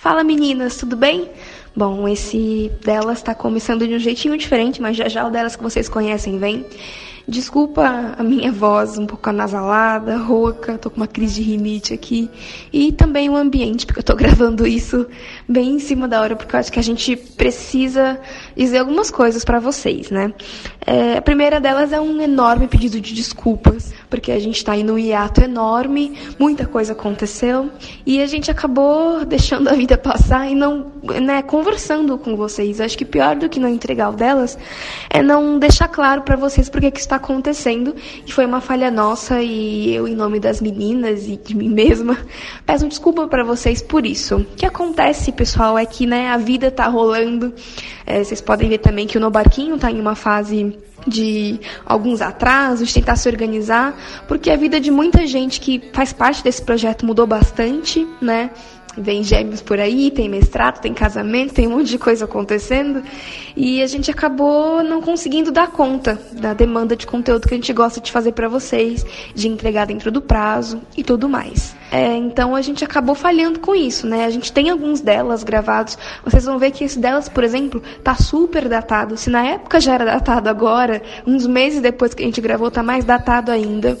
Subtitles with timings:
[0.00, 1.28] Fala meninas, tudo bem?
[1.76, 5.62] Bom, esse delas está começando de um jeitinho diferente, mas já já o delas que
[5.62, 6.64] vocês conhecem vem.
[7.28, 12.30] Desculpa a minha voz um pouco anasalada, rouca, tô com uma crise de rinite aqui.
[12.72, 15.06] E também o ambiente, porque eu tô gravando isso
[15.48, 18.18] bem em cima da hora, porque eu acho que a gente precisa
[18.56, 20.32] dizer algumas coisas para vocês, né?
[20.86, 24.90] É, a primeira delas é um enorme pedido de desculpas, porque a gente está em
[24.90, 27.70] um hiato enorme, muita coisa aconteceu,
[28.04, 30.90] e a gente acabou deixando a vida passar e não,
[31.22, 32.80] né, conversando com vocês.
[32.80, 34.58] Acho que pior do que não entregar o delas
[35.08, 39.42] é não deixar claro para vocês porque que está acontecendo, e foi uma falha nossa,
[39.42, 42.16] e eu, em nome das meninas e de mim mesma,
[42.64, 44.36] peço desculpa para vocês por isso.
[44.36, 47.52] O que acontece, pessoal, é que né, a vida está rolando,
[48.06, 52.20] é, vocês podem ver também que o No Barquinho está em uma fase de alguns
[52.20, 53.96] atrasos, tentar se organizar,
[54.28, 58.50] porque a vida de muita gente que faz parte desse projeto mudou bastante, né?
[58.96, 63.02] Vem gêmeos por aí, tem mestrado, tem casamento, tem um monte de coisa acontecendo.
[63.56, 67.72] E a gente acabou não conseguindo dar conta da demanda de conteúdo que a gente
[67.72, 71.74] gosta de fazer para vocês, de entregar dentro do prazo e tudo mais.
[71.90, 74.24] É, então a gente acabou falhando com isso, né?
[74.24, 75.98] A gente tem alguns delas gravados.
[76.24, 79.16] Vocês vão ver que esse delas, por exemplo, tá super datado.
[79.16, 82.82] Se na época já era datado agora, uns meses depois que a gente gravou, tá
[82.82, 83.98] mais datado ainda.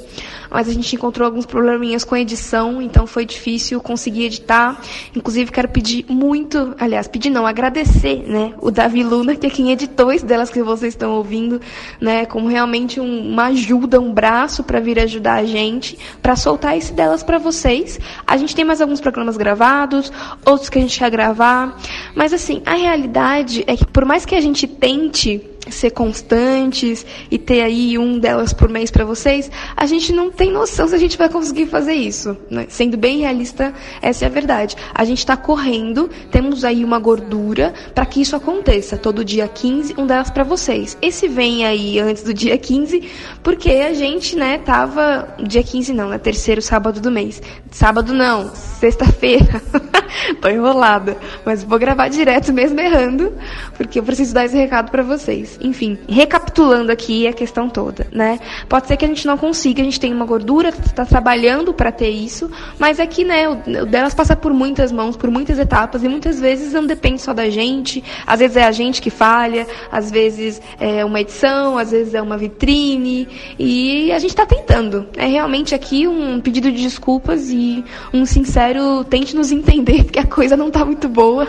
[0.48, 4.80] Mas a gente encontrou alguns probleminhas com edição, então foi difícil conseguir editar.
[5.14, 9.70] Inclusive quero pedir muito, aliás, pedir não, agradecer, né, o Davi Luna, que é quem
[9.70, 11.60] editou esse delas que vocês estão ouvindo,
[12.00, 16.76] né, como realmente um, uma ajuda, um braço para vir ajudar a gente, para soltar
[16.76, 17.79] esse delas para vocês
[18.26, 20.12] a gente tem mais alguns programas gravados,
[20.44, 21.76] outros que a gente quer gravar.
[22.14, 27.38] Mas assim, a realidade é que por mais que a gente tente ser constantes e
[27.38, 30.98] ter aí um delas por mês para vocês, a gente não tem noção se a
[30.98, 32.36] gente vai conseguir fazer isso.
[32.50, 32.66] Né?
[32.68, 34.76] Sendo bem realista, essa é a verdade.
[34.94, 38.96] A gente está correndo, temos aí uma gordura para que isso aconteça.
[38.96, 40.96] Todo dia 15, um delas para vocês.
[41.02, 43.08] Esse vem aí antes do dia 15,
[43.42, 45.34] porque a gente, né, tava.
[45.46, 46.18] Dia 15 não, né?
[46.18, 47.42] Terceiro sábado do mês.
[47.70, 49.62] Sábado não, sexta-feira.
[50.40, 51.16] Tô enrolada.
[51.44, 53.32] Mas vou gravar direto mesmo errando,
[53.76, 55.49] porque eu preciso dar esse recado para vocês.
[55.60, 58.38] Enfim, recapitulando aqui a questão toda, né?
[58.68, 61.90] Pode ser que a gente não consiga, a gente tem uma gordura, está trabalhando para
[61.90, 66.02] ter isso, mas é que, né, o, delas passa por muitas mãos, por muitas etapas,
[66.02, 69.66] e muitas vezes não depende só da gente, às vezes é a gente que falha,
[69.90, 73.28] às vezes é uma edição, às vezes é uma vitrine,
[73.58, 75.06] e a gente está tentando.
[75.16, 80.26] É realmente aqui um pedido de desculpas e um sincero tente nos entender que a
[80.26, 81.48] coisa não está muito boa,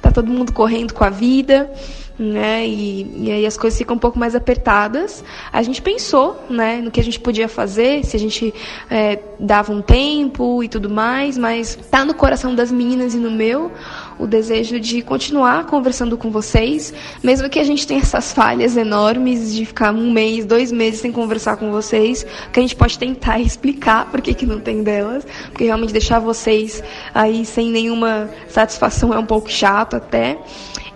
[0.00, 1.70] tá todo mundo correndo com a vida
[2.18, 2.66] né?
[2.66, 5.22] E, e aí as coisas ficam um pouco mais apertadas.
[5.52, 8.54] A gente pensou, né, no que a gente podia fazer, se a gente
[8.90, 13.30] é, dava um tempo e tudo mais, mas tá no coração das meninas e no
[13.30, 13.70] meu
[14.18, 19.54] o desejo de continuar conversando com vocês, mesmo que a gente tenha essas falhas enormes
[19.54, 23.38] de ficar um mês, dois meses sem conversar com vocês, que a gente pode tentar
[23.40, 26.82] explicar por que, que não tem delas, porque realmente deixar vocês
[27.14, 30.38] aí sem nenhuma satisfação é um pouco chato até.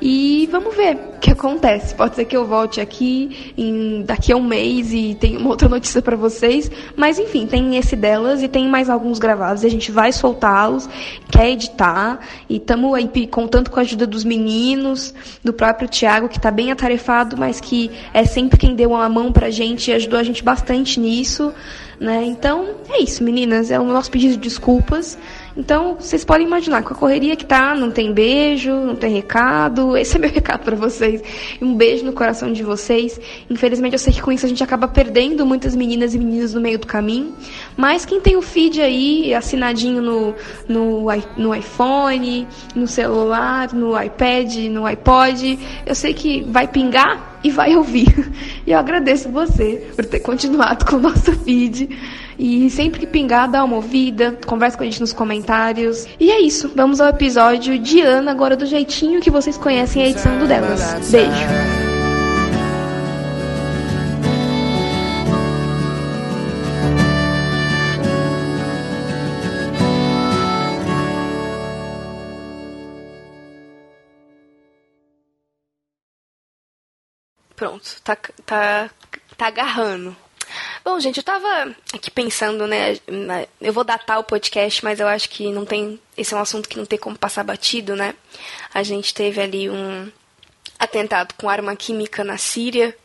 [0.00, 1.94] E vamos ver o que acontece.
[1.94, 5.68] Pode ser que eu volte aqui em, daqui a um mês e tenha uma outra
[5.68, 6.70] notícia para vocês.
[6.96, 9.64] Mas enfim, tem esse delas e tem mais alguns gravados.
[9.64, 10.88] A gente vai soltá-los,
[11.30, 12.20] quer editar.
[12.48, 16.72] E estamos aí contando com a ajuda dos meninos, do próprio Tiago, que está bem
[16.72, 20.42] atarefado, mas que é sempre quem deu uma mão pra gente e ajudou a gente
[20.42, 21.52] bastante nisso.
[22.00, 22.24] Né?
[22.24, 23.70] Então, é isso, meninas.
[23.70, 25.18] É o nosso pedido de desculpas.
[25.56, 29.96] Então, vocês podem imaginar, com a correria que tá, não tem beijo, não tem recado.
[29.98, 31.22] Esse é meu recado para vocês.
[31.60, 33.20] Um beijo no coração de vocês.
[33.48, 36.60] Infelizmente, eu sei que com isso a gente acaba perdendo muitas meninas e meninos no
[36.60, 37.34] meio do caminho.
[37.76, 40.34] Mas quem tem o feed aí, assinadinho no,
[40.68, 41.06] no,
[41.36, 47.76] no iPhone, no celular, no iPad, no iPod, eu sei que vai pingar e vai
[47.76, 48.30] ouvir.
[48.66, 51.88] E eu agradeço você por ter continuado com o nosso feed.
[52.38, 56.06] E sempre que pingar, dá uma ouvida, conversa com a gente nos comentários.
[56.20, 60.08] E é isso, vamos ao episódio de Ana, agora do jeitinho que vocês conhecem a
[60.08, 61.10] edição do delas.
[61.10, 61.79] Beijo!
[77.60, 78.16] Pronto, tá,
[78.46, 78.90] tá,
[79.36, 80.16] tá agarrando.
[80.82, 82.96] Bom, gente, eu tava aqui pensando, né?
[83.60, 86.00] Eu vou datar o podcast, mas eu acho que não tem.
[86.16, 88.14] Esse é um assunto que não tem como passar batido, né?
[88.72, 90.10] A gente teve ali um
[90.78, 92.96] atentado com arma química na Síria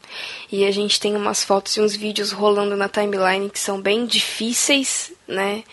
[0.49, 4.05] e a gente tem umas fotos e uns vídeos rolando na timeline que são bem
[4.05, 5.65] difíceis, né?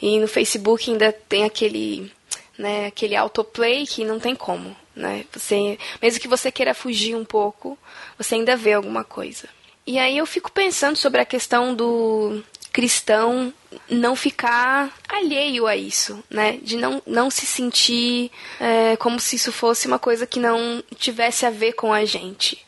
[0.00, 2.12] E no Facebook ainda tem aquele
[2.58, 2.86] né?
[2.86, 5.24] Aquele autoplay que não tem como, né?
[5.32, 7.78] Você, mesmo que você queira fugir um pouco,
[8.18, 9.48] você ainda vê alguma coisa.
[9.86, 12.42] E aí eu fico pensando sobre a questão do
[12.72, 13.52] cristão
[13.88, 16.58] não ficar alheio a isso, né?
[16.62, 18.30] De não, não se sentir
[18.60, 22.62] é, como se isso fosse uma coisa que não tivesse a ver com a gente.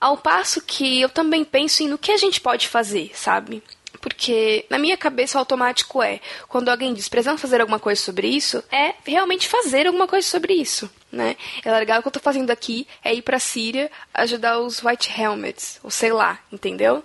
[0.00, 3.62] Ao passo que eu também penso em no que a gente pode fazer, sabe?
[4.06, 8.28] Porque na minha cabeça o automático é, quando alguém diz precisamos fazer alguma coisa sobre
[8.28, 11.36] isso, é realmente fazer alguma coisa sobre isso, né?
[11.64, 15.10] É legal o que eu tô fazendo aqui é ir pra Síria ajudar os White
[15.20, 17.04] Helmets, ou sei lá, entendeu?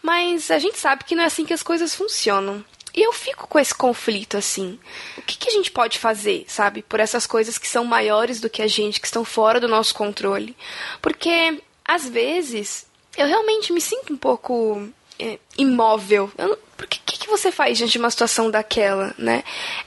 [0.00, 2.64] Mas a gente sabe que não é assim que as coisas funcionam.
[2.94, 4.78] E eu fico com esse conflito assim.
[5.18, 6.80] O que, que, a gente pode fazer, sabe?
[6.80, 9.96] Por essas coisas que são maiores do que a gente, que estão fora do nosso
[9.96, 10.56] controle.
[11.02, 12.86] Porque, às vezes,
[13.18, 16.30] eu realmente me sinto um pouco é, imóvel.
[16.36, 19.42] Eu, por que, que, você faz diante de uma situação daquela, né?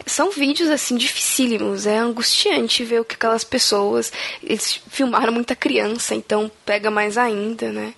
[0.05, 1.85] São vídeos, assim, dificílimos.
[1.85, 4.11] É angustiante ver o que aquelas pessoas...
[4.43, 7.93] Eles filmaram muita criança, então pega mais ainda, né?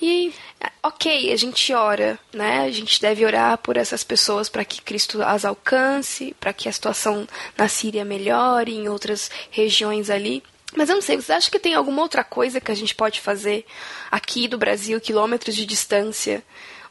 [0.00, 0.32] E,
[0.82, 2.60] ok, a gente ora, né?
[2.60, 6.72] A gente deve orar por essas pessoas para que Cristo as alcance, para que a
[6.72, 7.26] situação
[7.56, 10.42] na Síria melhore, em outras regiões ali.
[10.76, 13.20] Mas eu não sei, você acha que tem alguma outra coisa que a gente pode
[13.20, 13.64] fazer
[14.10, 16.42] aqui do Brasil, quilômetros de distância,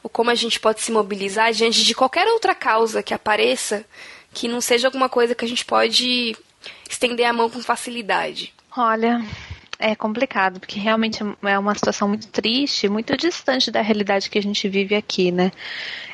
[0.04, 3.86] ou como a gente pode se mobilizar diante de qualquer outra causa que apareça
[4.34, 6.36] que não seja alguma coisa que a gente pode
[6.88, 8.52] estender a mão com facilidade.
[8.76, 9.24] Olha,
[9.78, 14.42] é complicado, porque realmente é uma situação muito triste, muito distante da realidade que a
[14.42, 15.52] gente vive aqui, né?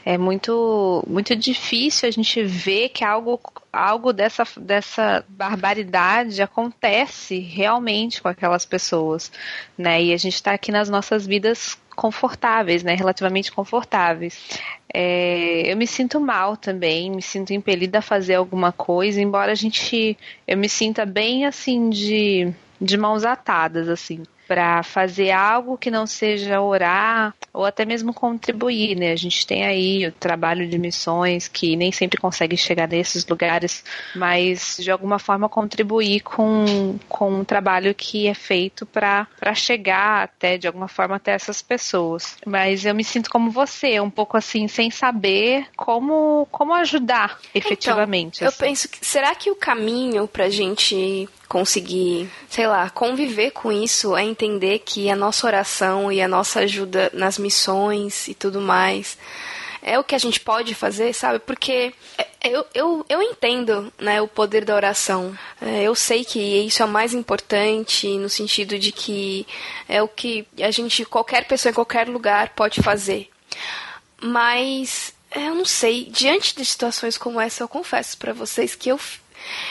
[0.04, 3.40] É muito, muito difícil a gente ver que algo,
[3.72, 9.32] algo dessa, dessa barbaridade acontece realmente com aquelas pessoas,
[9.76, 10.02] né?
[10.02, 12.94] E a gente está aqui nas nossas vidas confortáveis, né?
[12.94, 14.58] Relativamente confortáveis.
[14.92, 19.54] É, eu me sinto mal também, me sinto impelida a fazer alguma coisa, embora a
[19.54, 20.16] gente,
[20.48, 22.50] eu me sinta bem assim de,
[22.80, 28.96] de mãos atadas, assim para fazer algo que não seja orar ou até mesmo contribuir,
[28.96, 29.12] né?
[29.12, 33.84] A gente tem aí o trabalho de missões que nem sempre consegue chegar nesses lugares,
[34.12, 40.58] mas de alguma forma contribuir com, com um trabalho que é feito para chegar até,
[40.58, 42.36] de alguma forma, até essas pessoas.
[42.44, 48.38] Mas eu me sinto como você, um pouco assim, sem saber como, como ajudar efetivamente.
[48.38, 48.64] Então, eu assim.
[48.64, 54.22] penso que será que o caminho pra gente conseguir, sei lá, conviver com isso é
[54.22, 59.18] entender que a nossa oração e a nossa ajuda nas missões e tudo mais
[59.82, 61.40] é o que a gente pode fazer, sabe?
[61.40, 65.36] Porque é, eu, eu, eu entendo né, o poder da oração.
[65.60, 69.44] É, eu sei que isso é o mais importante no sentido de que
[69.88, 73.28] é o que a gente, qualquer pessoa em qualquer lugar pode fazer.
[74.22, 79.00] Mas eu não sei, diante de situações como essa, eu confesso para vocês que eu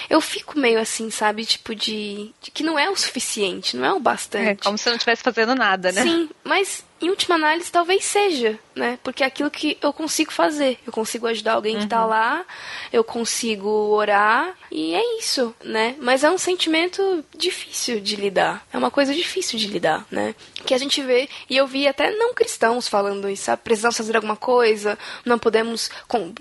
[0.10, 1.46] eu fico meio assim, sabe?
[1.46, 4.48] Tipo, de, de, que não é o suficiente, não é o bastante.
[4.48, 6.02] É, como se eu não estivesse fazendo nada, né?
[6.02, 9.00] Sim, mas em última análise talvez seja, né?
[9.04, 10.80] Porque é aquilo que eu consigo fazer.
[10.86, 11.80] Eu consigo ajudar alguém tá uhum.
[11.80, 12.46] que está lá,
[12.92, 15.96] eu consigo orar, e é isso, né?
[16.00, 18.66] Mas é um sentimento difícil de lidar.
[18.72, 20.36] É uma coisa difícil de lidar, né?
[20.66, 23.64] Que a gente vê, e eu vi até não cristãos falando isso, sabe?
[23.64, 25.90] Precisamos fazer alguma coisa, não podemos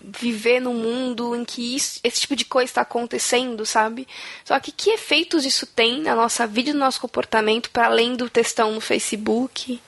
[0.02, 4.06] viver num mundo em que isso, esse tipo de coisa está acontecendo, sabe?
[4.44, 8.14] Só que que efeitos isso tem na nossa vida e no nosso comportamento, para além
[8.16, 9.80] do textão no Facebook?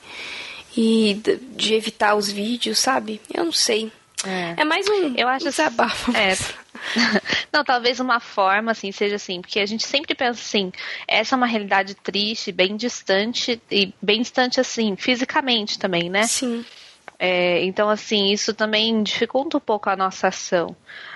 [0.75, 1.21] E
[1.55, 3.21] de evitar os vídeos, sabe?
[3.33, 3.91] Eu não sei.
[4.25, 6.11] É, é mais um, eu acho um desabafo.
[6.15, 6.37] É.
[7.51, 10.71] não, talvez uma forma, assim, seja assim, porque a gente sempre pensa assim,
[11.07, 16.23] essa é uma realidade triste, bem distante, e bem distante, assim, fisicamente também, né?
[16.23, 16.65] Sim.
[17.17, 20.75] É, então, assim, isso também dificulta um pouco a nossa ação.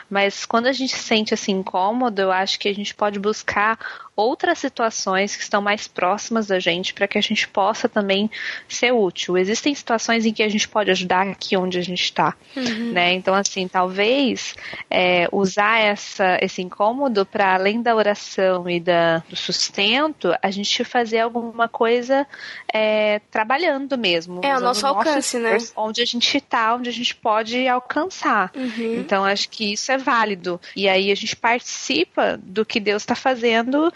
[0.09, 3.79] Mas quando a gente se sente assim incômodo, eu acho que a gente pode buscar
[4.15, 8.29] outras situações que estão mais próximas da gente para que a gente possa também
[8.67, 9.37] ser útil.
[9.37, 12.91] Existem situações em que a gente pode ajudar aqui onde a gente está, uhum.
[12.91, 13.13] né?
[13.13, 14.55] Então assim, talvez
[14.89, 20.83] é, usar essa, esse incômodo para além da oração e da, do sustento, a gente
[20.83, 22.25] fazer alguma coisa
[22.73, 24.41] é, trabalhando mesmo.
[24.43, 25.57] É o nosso alcance, né?
[25.75, 28.51] Onde a gente está, onde a gente pode alcançar.
[28.55, 28.95] Uhum.
[28.99, 30.59] Então acho que isso é válido.
[30.75, 33.91] E aí a gente participa do que Deus está fazendo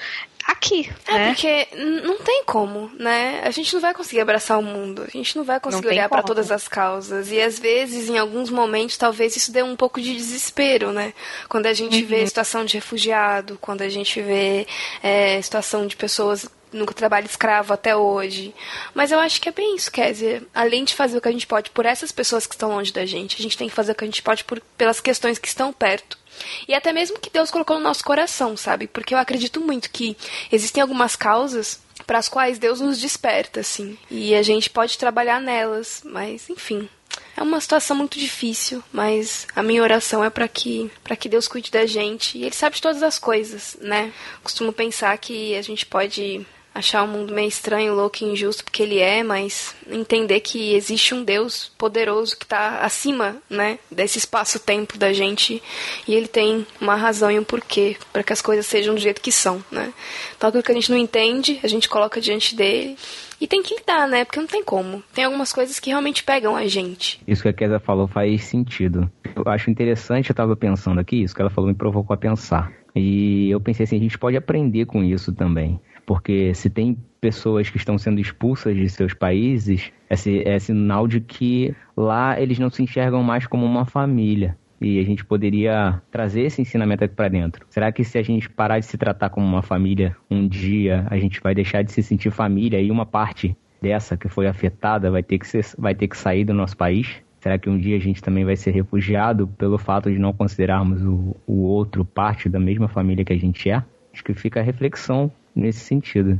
[0.46, 0.90] aqui.
[1.08, 1.28] É, né?
[1.28, 3.42] porque não tem como, né?
[3.44, 6.10] A gente não vai conseguir abraçar o mundo, a gente não vai conseguir não olhar
[6.10, 7.32] para todas as causas.
[7.32, 11.14] E às vezes, em alguns momentos, talvez isso dê um pouco de desespero, né?
[11.48, 12.08] Quando a gente uhum.
[12.08, 14.66] vê situação de refugiado, quando a gente vê
[15.04, 18.54] é, situação de pessoas no trabalho escravo até hoje.
[18.94, 21.32] Mas eu acho que é bem isso, quer dizer, além de fazer o que a
[21.32, 23.92] gente pode por essas pessoas que estão longe da gente, a gente tem que fazer
[23.92, 26.18] o que a gente pode por, pelas questões que estão perto.
[26.68, 28.88] E até mesmo que Deus colocou no nosso coração, sabe?
[28.88, 30.16] Porque eu acredito muito que
[30.52, 33.98] existem algumas causas para as quais Deus nos desperta, assim.
[34.10, 36.90] E a gente pode trabalhar nelas, mas enfim.
[37.36, 41.48] É uma situação muito difícil, mas a minha oração é para que para que Deus
[41.48, 42.38] cuide da gente.
[42.38, 44.12] E ele sabe de todas as coisas, né?
[44.44, 48.84] Costumo pensar que a gente pode achar o mundo meio estranho, louco e injusto porque
[48.84, 54.98] ele é, mas entender que existe um Deus poderoso que está acima, né, desse espaço-tempo
[54.98, 55.62] da gente
[56.08, 59.22] e ele tem uma razão e um porquê para que as coisas sejam do jeito
[59.22, 59.94] que são, né?
[60.38, 62.98] Então aquilo que a gente não entende, a gente coloca diante dele
[63.42, 64.26] e tem que lidar, né?
[64.26, 65.02] Porque não tem como.
[65.14, 67.22] Tem algumas coisas que realmente pegam a gente.
[67.26, 69.10] Isso que a Kézia falou faz sentido.
[69.36, 72.72] Eu acho interessante, eu estava pensando aqui, isso que ela falou me provocou a pensar.
[72.96, 75.80] E eu pensei assim, a gente pode aprender com isso também.
[76.10, 81.22] Porque se tem pessoas que estão sendo expulsas de seus países, é, é sinal de
[81.22, 86.42] que lá eles não se enxergam mais como uma família e a gente poderia trazer
[86.42, 87.64] esse ensinamento aqui para dentro.
[87.70, 91.20] Será que se a gente parar de se tratar como uma família, um dia a
[91.20, 95.22] gente vai deixar de se sentir família e uma parte dessa que foi afetada vai
[95.22, 97.22] ter que, ser, vai ter que sair do nosso país?
[97.40, 101.04] Será que um dia a gente também vai ser refugiado pelo fato de não considerarmos
[101.04, 103.84] o, o outro parte da mesma família que a gente é?
[104.12, 106.40] Acho que fica a reflexão nesse sentido.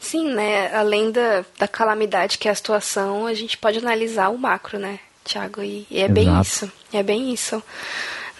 [0.00, 0.74] Sim, né?
[0.74, 4.98] Além da, da calamidade que é a situação, a gente pode analisar o macro, né,
[5.24, 5.62] Tiago?
[5.62, 6.12] E, e, é Exato.
[6.12, 6.72] bem isso.
[6.92, 7.62] É bem isso.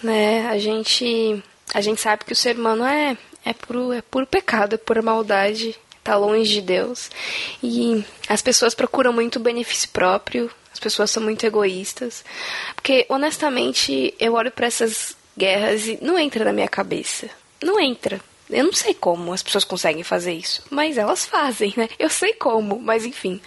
[0.02, 0.46] Né?
[0.48, 1.42] A gente
[1.74, 5.00] a gente sabe que o ser humano é é puro, é puro pecado, é pura
[5.00, 5.74] maldade,
[6.04, 7.10] tá longe de Deus.
[7.62, 12.24] E as pessoas procuram muito benefício próprio, as pessoas são muito egoístas.
[12.74, 17.28] Porque, honestamente, eu olho para essas guerras e não entra na minha cabeça.
[17.62, 18.20] Não entra.
[18.50, 21.88] Eu não sei como as pessoas conseguem fazer isso, mas elas fazem, né?
[21.98, 23.40] Eu sei como, mas enfim.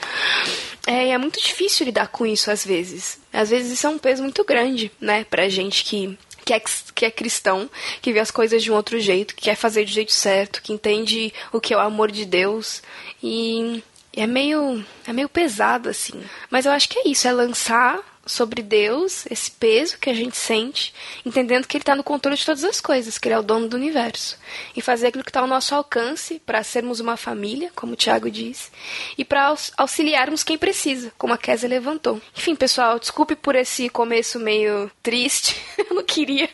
[0.86, 3.20] É, é muito difícil lidar com isso às vezes.
[3.31, 6.62] Às vezes isso é um peso muito grande, né, pra gente que que é,
[6.96, 7.70] que é cristão,
[8.01, 10.74] que vê as coisas de um outro jeito, que quer fazer do jeito certo, que
[10.74, 12.81] entende o que é o amor de Deus.
[13.22, 16.22] E é meio, é meio pesado, assim.
[16.50, 20.37] Mas eu acho que é isso, é lançar sobre Deus, esse peso que a gente
[20.37, 20.93] sente,
[21.25, 23.67] entendendo que Ele está no controle de todas as coisas, que Ele é o dono
[23.67, 24.37] do universo.
[24.75, 28.29] E fazer aquilo que está ao nosso alcance para sermos uma família, como o Tiago
[28.29, 28.69] disse,
[29.17, 32.21] e para auxiliarmos quem precisa, como a Kézia levantou.
[32.37, 36.49] Enfim, pessoal, desculpe por esse começo meio triste, eu não queria,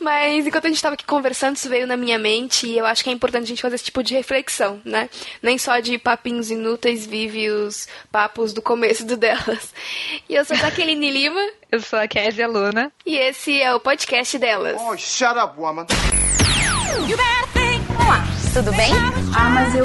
[0.00, 3.04] mas enquanto a gente estava aqui conversando, isso veio na minha mente e eu acho
[3.04, 5.08] que é importante a gente fazer esse tipo de reflexão, né?
[5.42, 9.72] Nem só de papinhos inúteis vive os papos do começo do delas.
[10.28, 11.50] E eu sou daquele Aline Lima.
[11.70, 12.90] Eu sou a Kézia Luna.
[13.04, 14.80] E esse é o podcast delas.
[14.80, 15.86] Oh, shut up, woman.
[18.00, 18.90] Olá, tudo bem?
[19.36, 19.84] Ah, mas eu.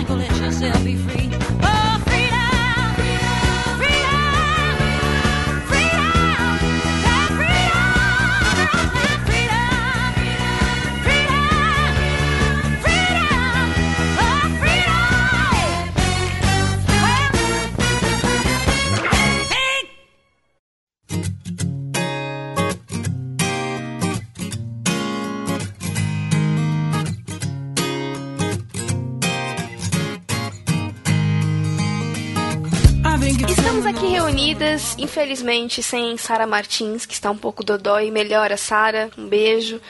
[34.31, 38.09] reunidas, infelizmente sem Sara Martins, que está um pouco dodói.
[38.09, 39.81] Melhora, Sara, um beijo.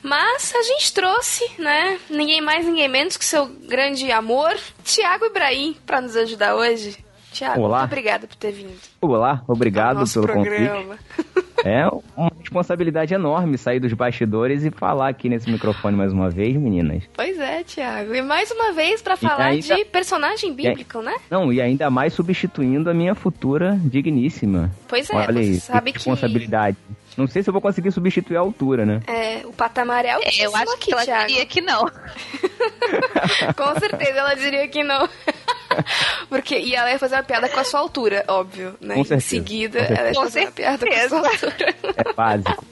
[0.00, 1.98] Mas a gente trouxe, né?
[2.08, 6.96] Ninguém mais, ninguém menos que seu grande amor, Tiago Ibrahim, para nos ajudar hoje.
[7.40, 8.76] Tiago, muito obrigada por ter vindo.
[9.00, 10.98] Olá, obrigado pelo programa.
[11.16, 11.40] convite.
[11.62, 16.56] É uma responsabilidade enorme sair dos bastidores e falar aqui nesse microfone mais uma vez,
[16.56, 17.02] meninas.
[17.12, 18.14] Pois é, Tiago.
[18.14, 19.76] E mais uma vez para falar ainda...
[19.76, 21.14] de personagem bíblico, né?
[21.30, 24.70] Não, e ainda mais substituindo a minha futura digníssima.
[24.88, 26.78] Pois é, Olha você aí, sabe que responsabilidade.
[27.14, 29.00] Não sei se eu vou conseguir substituir a altura, né?
[29.06, 31.26] É, o patamar é altíssimo é, Eu acho aqui, que ela Thiago.
[31.26, 31.84] diria que não.
[33.56, 35.06] Com certeza ela diria que não.
[36.28, 38.94] Porque, e ela ia fazer uma piada com a sua altura, óbvio, né?
[38.94, 41.74] Com certeza, em seguida, com ela ia fazer uma piada com a sua altura.
[41.96, 42.64] É básico.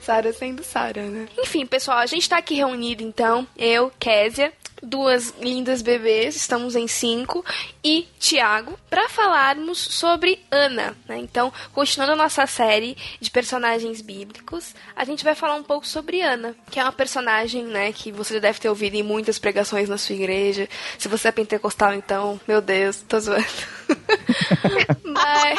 [0.00, 1.26] Sara sendo Sara, né?
[1.38, 6.88] Enfim, pessoal, a gente tá aqui reunido então, eu, Késia, duas lindas bebês, estamos em
[6.88, 7.44] cinco,
[7.84, 10.96] e Tiago, para falarmos sobre Ana.
[11.08, 11.18] Né?
[11.18, 16.20] Então, continuando a nossa série de personagens bíblicos, a gente vai falar um pouco sobre
[16.20, 19.98] Ana, que é uma personagem né, que você deve ter ouvido em muitas pregações na
[19.98, 20.68] sua igreja.
[20.98, 23.44] Se você é pentecostal, então, meu Deus, tô zoando.
[25.04, 25.58] mas,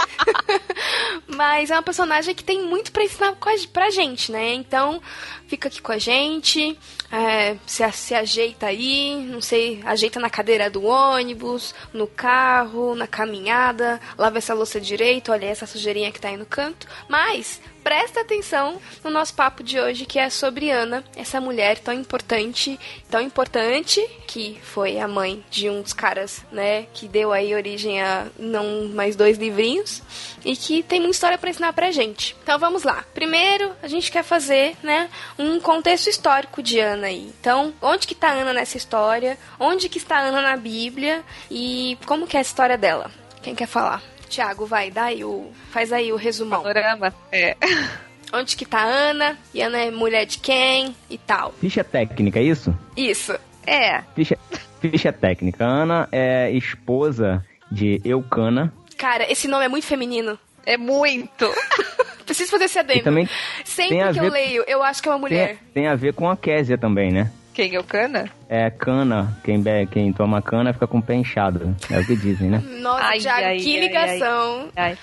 [1.28, 3.36] mas é uma personagem que tem muito pra ensinar
[3.72, 4.54] pra gente, né?
[4.54, 5.02] Então,
[5.48, 6.78] fica aqui com a gente,
[7.12, 13.08] é, se, se ajeita aí, não sei, ajeita na cadeira do ônibus, no carro, na
[13.08, 16.88] caminhada, lava essa louça direito, olha essa sujeirinha que tá aí no canto.
[17.08, 21.94] Mas presta atenção no nosso papo de hoje, que é sobre Ana, essa mulher tão
[21.94, 28.02] importante, tão importante, que foi a mãe de dos caras, né, que deu aí origem
[28.02, 30.02] a não mais dois livrinhos
[30.44, 32.36] e que tem muita história para ensinar pra gente.
[32.44, 33.04] Então vamos lá.
[33.14, 37.32] Primeiro, a gente quer fazer, né, um contexto histórico de Ana aí.
[37.40, 39.38] Então, onde que tá Ana nessa história?
[39.60, 41.24] Onde que está Ana na Bíblia?
[41.50, 43.12] E como que é a história dela?
[43.42, 44.13] Quem quer falar?
[44.34, 45.52] Tiago, vai, dá aí o.
[45.72, 46.62] Faz aí o resumão.
[46.64, 47.14] Panorama.
[47.32, 47.56] É.
[48.34, 49.38] Onde que tá a Ana?
[49.54, 50.96] E Ana é mulher de quem?
[51.10, 51.54] E tal.
[51.62, 52.76] Ficha técnica, é isso?
[52.98, 53.38] Isso.
[53.66, 54.02] É.
[54.16, 54.36] Ficha,
[54.82, 55.64] ficha técnica.
[55.64, 58.74] Ana é esposa de Eucana.
[58.98, 60.38] Cara, esse nome é muito feminino.
[60.66, 61.54] É muito.
[62.26, 63.04] Preciso fazer esse E adendo.
[63.04, 63.30] também
[63.64, 65.58] Sempre que eu leio, eu acho que é uma mulher.
[65.74, 67.32] tem, tem a ver com a Késia também, né?
[67.54, 68.26] Quem é o Cana?
[68.50, 71.76] É cana, quem, be- quem toma cana fica com o pé inchado.
[71.92, 72.64] É o que dizem, né?
[72.82, 74.70] Nossa, Ai, Thiago, ai, que ai, ligação.
[74.76, 74.98] Ai.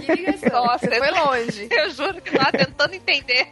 [0.00, 0.64] Que ligação.
[0.66, 1.68] Nossa, Você foi longe.
[1.74, 3.48] Eu juro que tava tentando entender.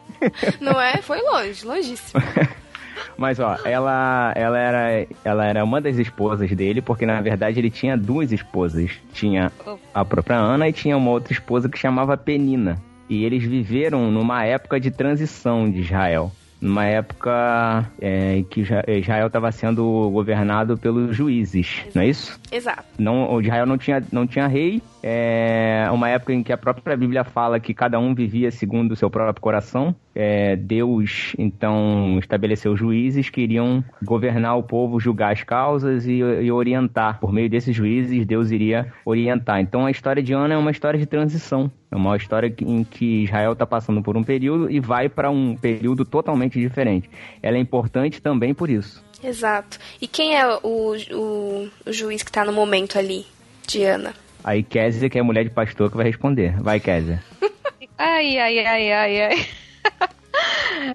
[0.60, 0.98] Não é?
[1.02, 2.22] Foi longe, longíssimo.
[3.18, 7.70] Mas ó, ela, ela, era, ela era uma das esposas dele, porque na verdade ele
[7.70, 8.90] tinha duas esposas.
[9.12, 9.50] Tinha
[9.92, 12.80] a própria Ana e tinha uma outra esposa que chamava Penina.
[13.08, 16.30] E eles viveram numa época de transição de Israel.
[16.60, 22.38] Numa época é, em que Israel estava sendo governado pelos juízes, não é isso?
[22.50, 22.84] Exato.
[22.98, 24.82] não, o Israel não tinha, não tinha rei.
[25.08, 28.96] É uma época em que a própria Bíblia fala que cada um vivia segundo o
[28.96, 29.94] seu próprio coração.
[30.12, 36.50] É, Deus, então, estabeleceu juízes que iriam governar o povo, julgar as causas e, e
[36.50, 37.20] orientar.
[37.20, 39.60] Por meio desses juízes, Deus iria orientar.
[39.60, 41.70] Então, a história de Ana é uma história de transição.
[41.88, 45.54] É uma história em que Israel está passando por um período e vai para um
[45.54, 47.08] período totalmente diferente.
[47.40, 49.04] Ela é importante também por isso.
[49.22, 49.78] Exato.
[50.02, 53.24] E quem é o, o, o juiz que tá no momento ali,
[53.68, 54.25] de Ana?
[54.46, 56.54] Aí Kézia, que é mulher de pastor, que vai responder.
[56.62, 57.20] Vai, Kézia.
[57.98, 59.46] Ai, ai, ai, ai, ai.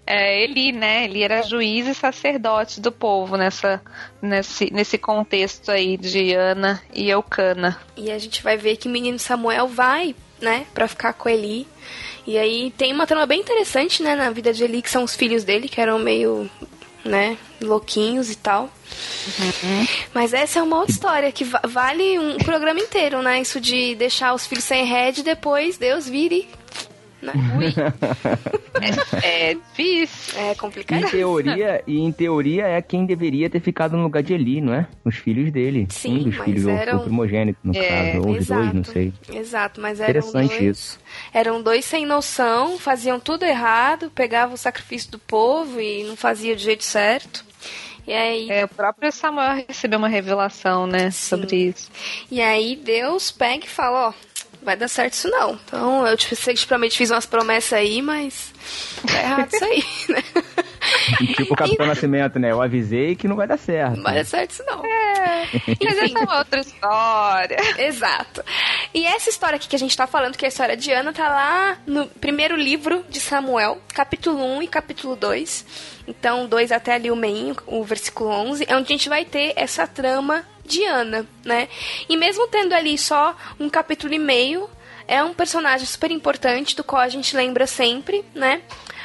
[0.06, 1.06] É, Eli, né?
[1.06, 3.82] Ele era juiz e sacerdote do povo nessa,
[4.22, 7.78] nesse, nesse contexto aí de Ana e Eucana.
[7.98, 11.68] E a gente vai ver que o menino Samuel vai, né, pra ficar com Eli.
[12.28, 15.16] E aí tem uma trama bem interessante, né, na vida de Eli, que são os
[15.16, 16.50] filhos dele, que eram meio,
[17.04, 18.70] né, louquinhos e tal.
[20.14, 23.40] Mas essa é uma outra história que va- vale um programa inteiro, né?
[23.42, 26.48] Isso de deixar os filhos sem rede e depois Deus vire.
[27.22, 27.34] Né?
[29.24, 30.40] É difícil.
[30.40, 31.12] É Em complicado.
[31.12, 34.88] teoria, e em teoria é quem deveria ter ficado no lugar de Eli, não é?
[35.06, 35.88] Os filhos dele.
[35.90, 38.84] Sim, um dos mas filhos, eram- o primogênito, no É, caso, ou os dois, não
[38.84, 39.14] sei.
[39.32, 41.00] Exato, mas eram Interessante dois, isso.
[41.34, 46.56] eram dois sem noção, faziam tudo errado, pegavam o sacrifício do povo e não faziam
[46.56, 47.46] do jeito certo.
[48.08, 51.38] E aí, É, o próprio Samuel recebeu uma revelação, né, Sim.
[51.38, 51.90] sobre isso.
[52.32, 54.14] e aí Deus pega e fala, ó,
[54.62, 55.60] vai dar certo isso não.
[55.66, 58.54] Então eu te, sei que te prometi, fiz umas promessas aí, mas
[59.06, 60.24] tá errado isso aí, né?
[61.36, 62.52] Tipo o Capitão Nascimento, né?
[62.52, 63.98] Eu avisei que não vai dar certo.
[63.98, 64.84] Não vai dar certo isso não.
[65.84, 67.58] Mas essa é uma outra história.
[67.78, 68.44] Exato.
[68.94, 71.14] E essa história aqui que a gente tá falando, que é a história de Ana,
[71.14, 75.66] tá lá no primeiro livro de Samuel, capítulo 1 e capítulo 2.
[76.08, 79.54] Então, 2 até ali o meio, o versículo 11, é onde a gente vai ter
[79.56, 81.68] essa trama de Ana, né?
[82.08, 84.70] E mesmo tendo ali só um capítulo e meio,
[85.08, 88.62] é um personagem super importante, do qual a gente lembra sempre, né?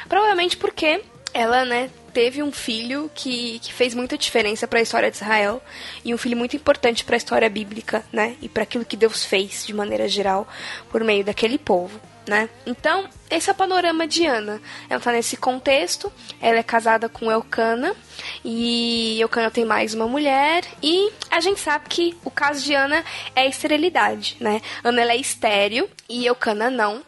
[0.07, 1.01] Provavelmente porque
[1.33, 5.61] ela, né, teve um filho que, que fez muita diferença para a história de Israel
[6.03, 8.35] e um filho muito importante para a história bíblica, né?
[8.41, 10.47] E para aquilo que Deus fez de maneira geral
[10.89, 12.49] por meio daquele povo, né?
[12.65, 14.59] Então, esse é o panorama de Ana.
[14.89, 17.95] Ela tá nesse contexto, ela é casada com Elcana
[18.43, 23.05] e Elcana tem mais uma mulher e a gente sabe que o caso de Ana
[23.35, 24.59] é a esterilidade, né?
[24.83, 27.03] Ana ela é estéril e Elcana não.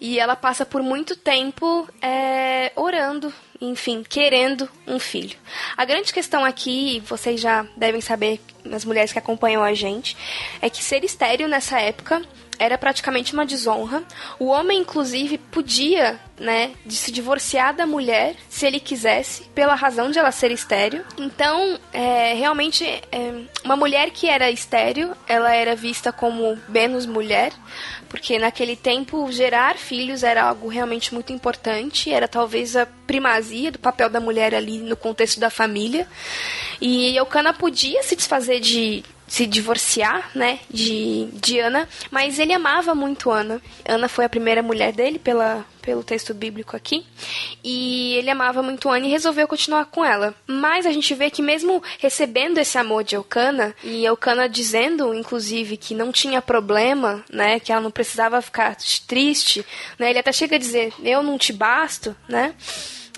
[0.00, 5.36] E ela passa por muito tempo é, orando, enfim, querendo um filho.
[5.76, 8.40] A grande questão aqui, vocês já devem saber,
[8.72, 10.16] as mulheres que acompanham a gente,
[10.62, 12.22] é que ser estéreo nessa época
[12.60, 14.04] era praticamente uma desonra.
[14.38, 20.10] O homem, inclusive, podia, né, de se divorciar da mulher se ele quisesse, pela razão
[20.10, 21.02] de ela ser estéreo.
[21.16, 27.50] Então, é, realmente, é, uma mulher que era estéreo, ela era vista como menos mulher,
[28.10, 33.78] porque naquele tempo gerar filhos era algo realmente muito importante, era talvez a primazia do
[33.78, 36.06] papel da mulher ali no contexto da família.
[36.78, 42.96] E Eucana podia se desfazer de se divorciar, né, de, de Ana, mas ele amava
[42.96, 43.62] muito Ana.
[43.88, 47.06] Ana foi a primeira mulher dele pela, pelo texto bíblico aqui,
[47.62, 50.34] e ele amava muito Ana e resolveu continuar com ela.
[50.48, 55.76] Mas a gente vê que mesmo recebendo esse amor de Eucana, e Eucana dizendo, inclusive,
[55.76, 59.64] que não tinha problema, né, que ela não precisava ficar triste,
[59.96, 62.52] né, ele até chega a dizer, eu não te basto, né,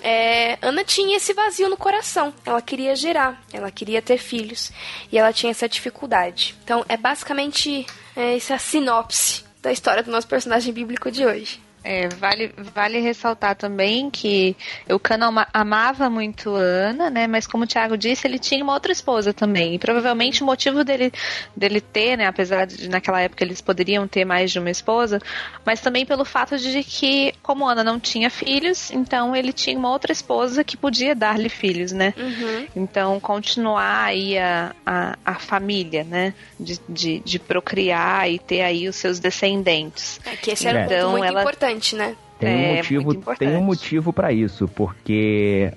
[0.03, 2.33] é, Ana tinha esse vazio no coração.
[2.45, 4.69] Ela queria gerar, ela queria ter filhos
[5.09, 6.53] e ela tinha essa dificuldade.
[6.63, 11.62] Então, é basicamente é, essa sinopse da história do nosso personagem bíblico de hoje.
[11.83, 14.55] É, vale, vale ressaltar também que
[14.87, 17.27] Eucana amava muito Ana, né?
[17.27, 19.75] Mas como o Tiago disse, ele tinha uma outra esposa também.
[19.75, 21.11] E provavelmente o motivo dele,
[21.55, 22.25] dele ter, né?
[22.25, 25.19] Apesar de naquela época eles poderiam ter mais de uma esposa,
[25.65, 29.89] mas também pelo fato de que, como Ana não tinha filhos, então ele tinha uma
[29.89, 32.13] outra esposa que podia dar-lhe filhos, né?
[32.17, 32.67] Uhum.
[32.75, 36.33] Então continuar aí a, a, a família, né?
[36.57, 40.21] De, de, de, procriar e ter aí os seus descendentes.
[40.25, 41.41] É que esse era então, um muito ela...
[41.41, 42.15] importante importante, né?
[42.39, 45.71] Tem um é, motivo, tem um motivo para isso, porque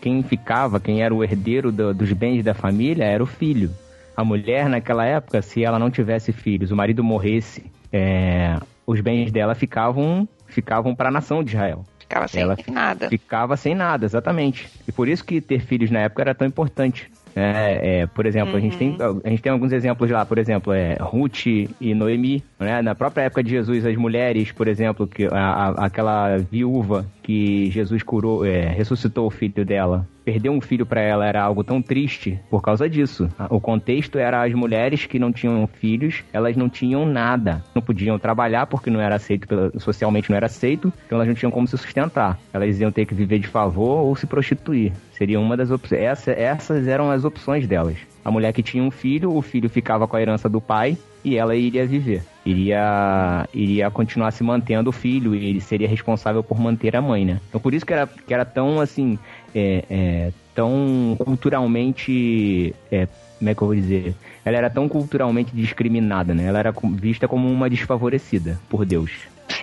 [0.00, 3.70] quem ficava, quem era o herdeiro do, dos bens da família era o filho.
[4.16, 9.32] A mulher naquela época, se ela não tivesse filhos, o marido morresse, é, os bens
[9.32, 11.84] dela ficavam ficavam para a nação de Israel.
[11.98, 13.08] Ficava sem ela nada.
[13.08, 14.68] Ficava sem nada, exatamente.
[14.86, 17.10] E por isso que ter filhos na época era tão importante.
[17.36, 18.58] É, é, por exemplo, uhum.
[18.58, 19.20] a, gente tem, uhum.
[19.24, 22.42] a gente tem alguns exemplos lá, por exemplo, é, Ruth e Noemi.
[22.58, 22.80] Né?
[22.80, 27.70] Na própria época de Jesus, as mulheres, por exemplo, que a, a, aquela viúva que
[27.70, 31.82] Jesus curou, é, ressuscitou o filho dela, perder um filho para ela era algo tão
[31.82, 33.28] triste por causa disso.
[33.50, 38.18] O contexto era as mulheres que não tinham filhos, elas não tinham nada, não podiam
[38.18, 39.46] trabalhar porque não era aceito
[39.78, 42.38] socialmente não era aceito, então elas não tinham como se sustentar.
[42.52, 44.92] Elas iam ter que viver de favor ou se prostituir.
[45.12, 46.00] Seria uma das opções.
[46.00, 47.96] Essa, essas eram as opções delas.
[48.24, 51.36] A mulher que tinha um filho, o filho ficava com a herança do pai e
[51.36, 52.22] ela iria viver.
[52.44, 57.24] Iria, iria continuar se mantendo o filho e ele seria responsável por manter a mãe,
[57.24, 57.40] né?
[57.48, 59.18] Então por isso que era, que era tão assim,
[59.54, 63.06] é, é, tão culturalmente, é,
[63.38, 64.14] como é que eu vou dizer?
[64.44, 66.44] Ela era tão culturalmente discriminada, né?
[66.44, 69.10] Ela era vista como uma desfavorecida por Deus.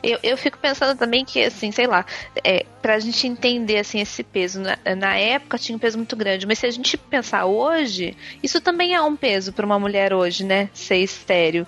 [0.03, 2.05] Eu, eu fico pensando também que, assim, sei lá,
[2.43, 6.45] é, pra gente entender, assim, esse peso, na, na época tinha um peso muito grande,
[6.45, 10.43] mas se a gente pensar hoje, isso também é um peso para uma mulher hoje,
[10.43, 10.69] né?
[10.73, 11.65] Ser estéreo.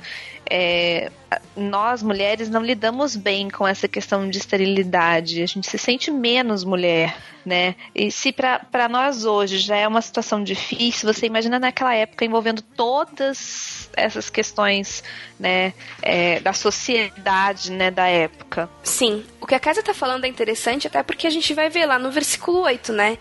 [0.49, 1.11] É,
[1.55, 6.63] nós mulheres não lidamos bem com essa questão de esterilidade, a gente se sente menos
[6.63, 7.15] mulher,
[7.45, 7.75] né?
[7.93, 12.61] E se para nós hoje já é uma situação difícil, você imagina naquela época envolvendo
[12.61, 15.03] todas essas questões,
[15.39, 18.69] né, é, da sociedade, né, da época.
[18.83, 21.85] Sim, o que a casa tá falando é interessante até porque a gente vai ver
[21.85, 23.17] lá no versículo 8, né,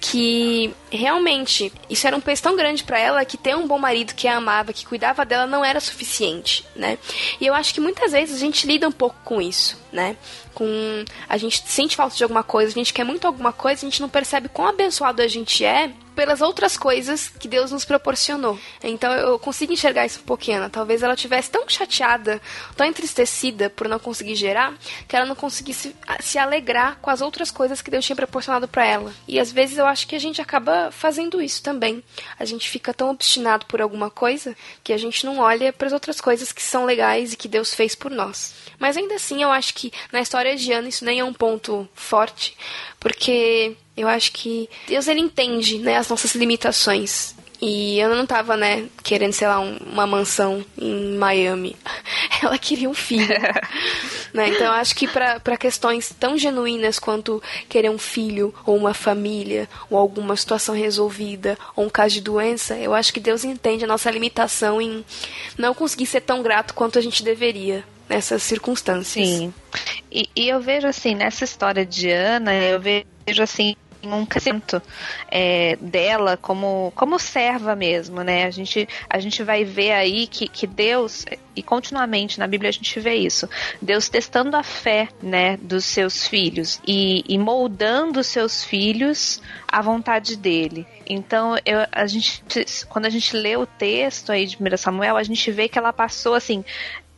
[0.00, 4.14] que realmente isso era um peso tão grande para ela que ter um bom marido
[4.14, 6.98] que a amava, que cuidava dela não era suficiente, né?
[7.40, 10.16] E eu acho que muitas vezes a gente lida um pouco com isso, né?
[10.54, 13.88] Com a gente sente falta de alguma coisa, a gente quer muito alguma coisa, a
[13.90, 18.58] gente não percebe quão abençoado a gente é pelas outras coisas que Deus nos proporcionou.
[18.82, 20.68] Então eu consigo enxergar isso um pouquinho.
[20.70, 22.40] Talvez ela tivesse tão chateada,
[22.76, 24.74] tão entristecida por não conseguir gerar,
[25.08, 28.86] que ela não conseguisse se alegrar com as outras coisas que Deus tinha proporcionado para
[28.86, 29.12] ela.
[29.26, 32.02] E às vezes eu acho que a gente acaba fazendo isso também.
[32.38, 35.92] A gente fica tão obstinado por alguma coisa que a gente não olha para as
[35.92, 38.54] outras coisas que são legais e que Deus fez por nós.
[38.78, 39.81] Mas ainda assim, eu acho que
[40.12, 42.54] na história de Ana isso nem é um ponto forte,
[43.00, 47.34] porque eu acho que Deus ele entende, né, as nossas limitações.
[47.64, 51.76] E Ana não tava, né, querendo, sei lá, um, uma mansão em Miami.
[52.42, 53.28] Ela queria um filho.
[54.34, 54.48] né?
[54.48, 59.68] Então eu acho que para questões tão genuínas quanto querer um filho, ou uma família,
[59.88, 63.88] ou alguma situação resolvida, ou um caso de doença, eu acho que Deus entende a
[63.88, 65.04] nossa limitação em
[65.56, 69.26] não conseguir ser tão grato quanto a gente deveria nessas circunstâncias.
[69.26, 69.54] Sim.
[70.10, 74.82] E, e eu vejo assim, nessa história de Ana, eu vejo assim um crescimento
[75.30, 78.44] é, dela como, como serva mesmo, né?
[78.44, 82.72] A gente, a gente vai ver aí que, que Deus, e continuamente na Bíblia a
[82.72, 83.48] gente vê isso,
[83.80, 89.80] Deus testando a fé, né, dos seus filhos e, e moldando os seus filhos à
[89.80, 90.84] vontade dele.
[91.06, 92.42] Então, eu, a gente,
[92.88, 95.92] quando a gente lê o texto aí de 1 Samuel, a gente vê que ela
[95.92, 96.64] passou assim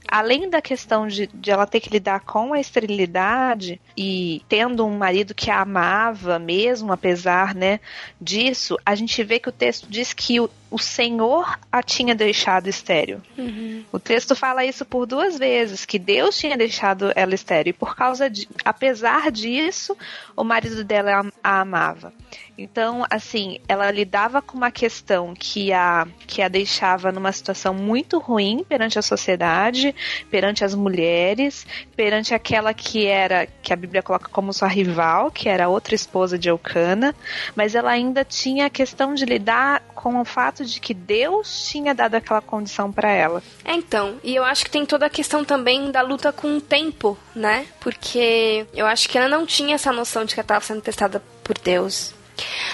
[0.08, 4.96] além da questão de, de ela ter que lidar com a esterilidade e tendo um
[4.96, 7.80] marido que a amava mesmo, apesar né,
[8.20, 12.66] disso, a gente vê que o texto diz que o, o Senhor a tinha deixado
[12.66, 13.22] estéreo.
[13.38, 13.84] Uhum.
[13.92, 17.70] O texto fala isso por duas vezes, que Deus tinha deixado ela estéreo.
[17.70, 19.96] E por causa de, apesar disso,
[20.36, 22.12] o marido dela a, amava.
[22.56, 28.18] Então, assim, ela lidava com uma questão que a, que a deixava numa situação muito
[28.18, 29.94] ruim perante a sociedade,
[30.30, 35.48] perante as mulheres, perante aquela que era, que a Bíblia coloca como sua rival, que
[35.48, 37.14] era outra esposa de Eucana,
[37.56, 41.94] mas ela ainda tinha a questão de lidar com o fato de que Deus tinha
[41.94, 43.42] dado aquela condição para ela.
[43.64, 46.60] É, então, e eu acho que tem toda a questão também da luta com o
[46.60, 47.66] tempo, né?
[47.80, 51.22] Porque eu acho que ela não tinha essa noção de que ela estava sendo testada
[51.42, 52.14] por Deus.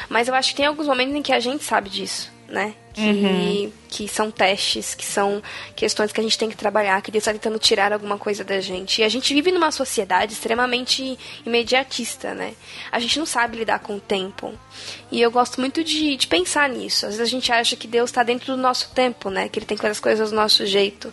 [0.08, 2.74] Mas eu acho que tem alguns momentos em que a gente sabe disso, né?
[2.92, 3.72] Que, uhum.
[3.88, 5.40] que são testes, que são
[5.76, 8.60] questões que a gente tem que trabalhar, que Deus está tentando tirar alguma coisa da
[8.60, 9.00] gente.
[9.00, 12.54] E a gente vive numa sociedade extremamente imediatista, né?
[12.90, 14.52] A gente não sabe lidar com o tempo.
[15.10, 17.06] E eu gosto muito de, de pensar nisso.
[17.06, 19.48] Às vezes a gente acha que Deus está dentro do nosso tempo, né?
[19.48, 21.12] Que Ele tem que fazer as coisas do nosso jeito.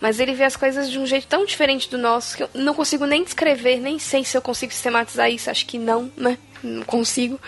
[0.00, 2.72] Mas Ele vê as coisas de um jeito tão diferente do nosso que eu não
[2.72, 5.50] consigo nem descrever, nem sei se eu consigo sistematizar isso.
[5.50, 6.38] Acho que não, né?
[6.62, 7.40] não consigo.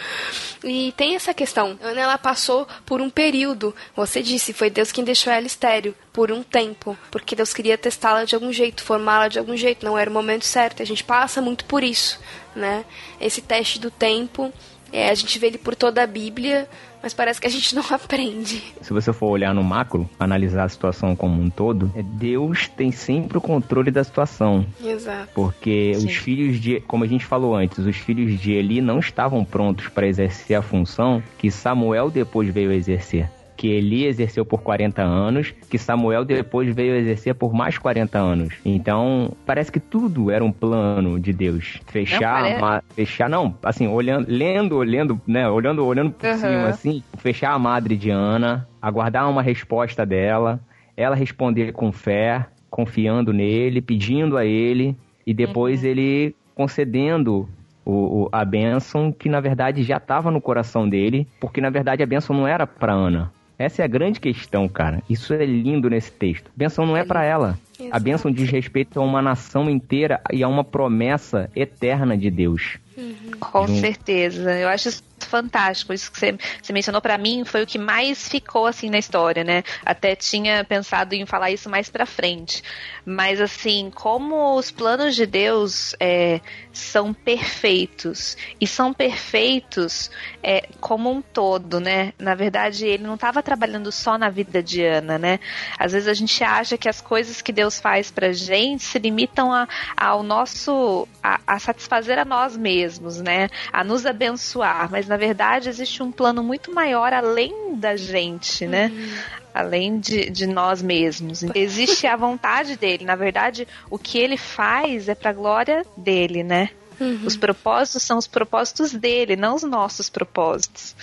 [0.63, 1.79] E tem essa questão.
[1.83, 3.70] Ana, ela passou por um período.
[3.97, 8.25] Você disse, foi Deus quem deixou ela estéreo por um tempo, porque Deus queria testá-la
[8.25, 9.85] de algum jeito, formá-la de algum jeito.
[9.85, 10.83] Não era o momento certo.
[10.83, 12.19] A gente passa muito por isso,
[12.55, 12.85] né?
[13.21, 14.53] Esse teste do tempo.
[14.93, 16.69] É, a gente vê ele por toda a Bíblia,
[17.03, 18.63] mas parece que a gente não aprende.
[18.81, 22.91] Se você for olhar no macro, analisar a situação como um todo, é Deus tem
[22.91, 24.67] sempre o controle da situação.
[24.83, 25.31] Exato.
[25.35, 26.07] Porque Sim.
[26.07, 29.89] os filhos de, como a gente falou antes, os filhos de Eli não estavam prontos
[29.89, 33.31] para exercer a função que Samuel depois veio exercer
[33.61, 38.55] que Eli exerceu por 40 anos, que Samuel depois veio exercer por mais 40 anos.
[38.65, 41.79] Então, parece que tudo era um plano de Deus.
[41.89, 46.39] Fechar, não, fechar, não, assim, olhando, lendo, olhando, né, olhando, olhando por uhum.
[46.39, 50.59] cima, assim, fechar a madre de Ana, aguardar uma resposta dela,
[50.97, 54.97] ela responder com fé, confiando nele, pedindo a ele,
[55.27, 55.91] e depois uhum.
[55.91, 57.47] ele concedendo
[57.85, 62.03] o, o, a bênção que na verdade já estava no coração dele, porque na verdade
[62.03, 65.03] a bênção não era para Ana, essa é a grande questão, cara.
[65.09, 66.47] Isso é lindo nesse texto.
[66.47, 67.59] A benção não é para ela.
[67.91, 72.79] A benção diz respeito a uma nação inteira e a uma promessa eterna de Deus.
[72.97, 73.31] Uhum.
[73.39, 74.59] Com certeza.
[74.59, 74.89] Eu acho
[75.31, 75.93] fantástico.
[75.93, 79.45] Isso que você, você mencionou para mim foi o que mais ficou assim na história,
[79.45, 79.63] né?
[79.85, 82.63] Até tinha pensado em falar isso mais para frente.
[83.05, 86.41] Mas assim, como os planos de Deus é,
[86.73, 90.11] são perfeitos e são perfeitos
[90.43, 92.13] é, como um todo, né?
[92.19, 95.41] Na verdade, ele não estava trabalhando só na vida de Ana, né?
[95.79, 99.53] Às vezes a gente acha que as coisas que Deus faz pra gente se limitam
[99.53, 103.49] a, ao nosso a, a satisfazer a nós mesmos, né?
[103.73, 108.87] A nos abençoar, mas na verdade existe um plano muito maior além da gente, né?
[108.87, 109.19] Uhum.
[109.53, 111.43] Além de, de nós mesmos.
[111.55, 113.05] Existe a vontade dele.
[113.05, 116.71] Na verdade, o que ele faz é para a glória dele, né?
[116.99, 117.21] Uhum.
[117.25, 120.95] Os propósitos são os propósitos dele, não os nossos propósitos.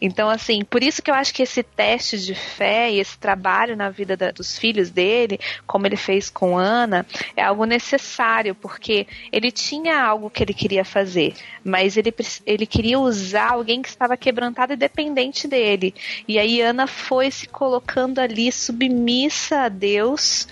[0.00, 3.76] Então, assim, por isso que eu acho que esse teste de fé e esse trabalho
[3.76, 9.06] na vida da, dos filhos dele, como ele fez com Ana, é algo necessário, porque
[9.30, 11.34] ele tinha algo que ele queria fazer,
[11.64, 12.14] mas ele,
[12.46, 15.94] ele queria usar alguém que estava quebrantado e dependente dele.
[16.26, 20.48] E aí Ana foi se colocando ali submissa a Deus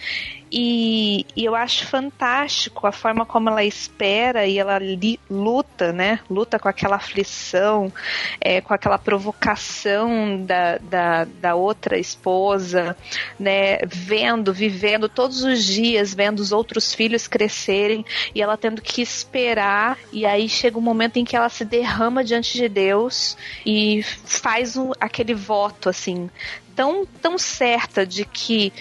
[0.50, 6.20] e, e, eu acho fantástico a forma como ela espera e ela li, luta, né?
[6.30, 7.92] Luta com aquela aflição,
[8.40, 12.96] é, com aquela provocação da, da, da, outra esposa,
[13.38, 13.78] né?
[13.86, 19.98] Vendo, vivendo todos os dias, vendo os outros filhos crescerem e ela tendo que esperar.
[20.12, 24.76] E aí chega um momento em que ela se derrama diante de Deus e faz
[24.76, 26.30] um, aquele voto assim
[26.78, 28.72] tão, tão certa de que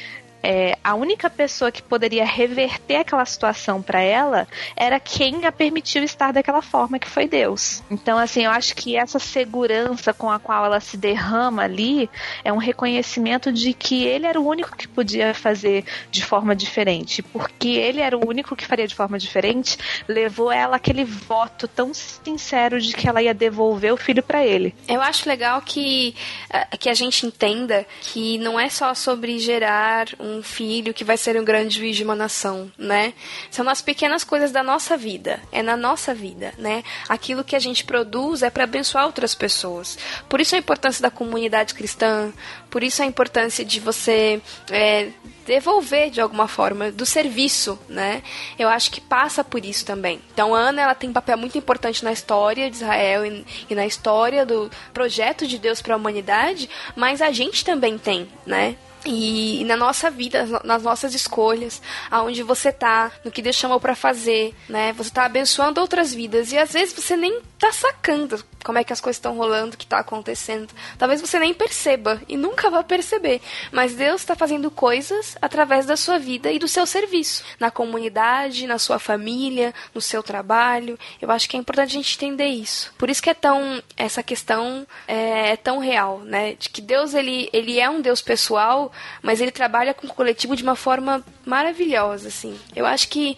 [0.44, 6.04] é, a única pessoa que poderia reverter aquela situação para ela era quem a permitiu
[6.04, 7.84] estar daquela forma, que foi Deus.
[7.90, 12.10] Então, assim, eu acho que essa segurança com a qual ela se derrama ali
[12.44, 17.22] é um reconhecimento de que ele era o único que podia fazer de forma diferente.
[17.22, 21.94] Porque ele era o único que faria de forma diferente, levou ela aquele voto tão
[21.94, 24.74] sincero de que ela ia devolver o filho para ele.
[24.88, 26.16] Eu acho legal que,
[26.50, 31.04] eh, que a gente entenda que não é só sobre gerar um um filho que
[31.04, 33.14] vai ser um grande juiz de uma nação, né?
[33.50, 36.84] São nas pequenas coisas da nossa vida, é na nossa vida, né?
[37.08, 39.98] Aquilo que a gente produz é para abençoar outras pessoas.
[40.28, 42.32] Por isso a importância da comunidade cristã,
[42.70, 45.10] por isso a importância de você é,
[45.46, 48.22] devolver de alguma forma do serviço, né?
[48.60, 50.22] Eu acho que passa por isso também.
[50.34, 53.74] Então a Ana ela tem um papel muito importante na história de Israel e, e
[53.74, 58.76] na história do projeto de Deus para a humanidade, mas a gente também tem, né?
[59.08, 63.96] E, na nossa vida, nas nossas escolhas, aonde você tá, no que Deus chamou para
[63.96, 64.94] fazer, né?
[64.94, 68.92] Você tá abençoando outras vidas e às vezes você nem tá sacando como é que
[68.92, 70.74] as coisas estão rolando, o que tá acontecendo.
[70.98, 73.40] Talvez você nem perceba e nunca vá perceber,
[73.72, 78.68] mas Deus está fazendo coisas através da sua vida e do seu serviço, na comunidade,
[78.68, 81.00] na sua família, no seu trabalho.
[81.22, 82.94] Eu acho que é importante a gente entender isso.
[82.98, 86.56] Por isso que é tão essa questão é, é tão real, né?
[86.60, 90.58] De que Deus ele ele é um Deus pessoal mas ele trabalha com o coletivo
[90.58, 92.60] de uma forma maravilhosa, assim.
[92.76, 93.38] Eu acho que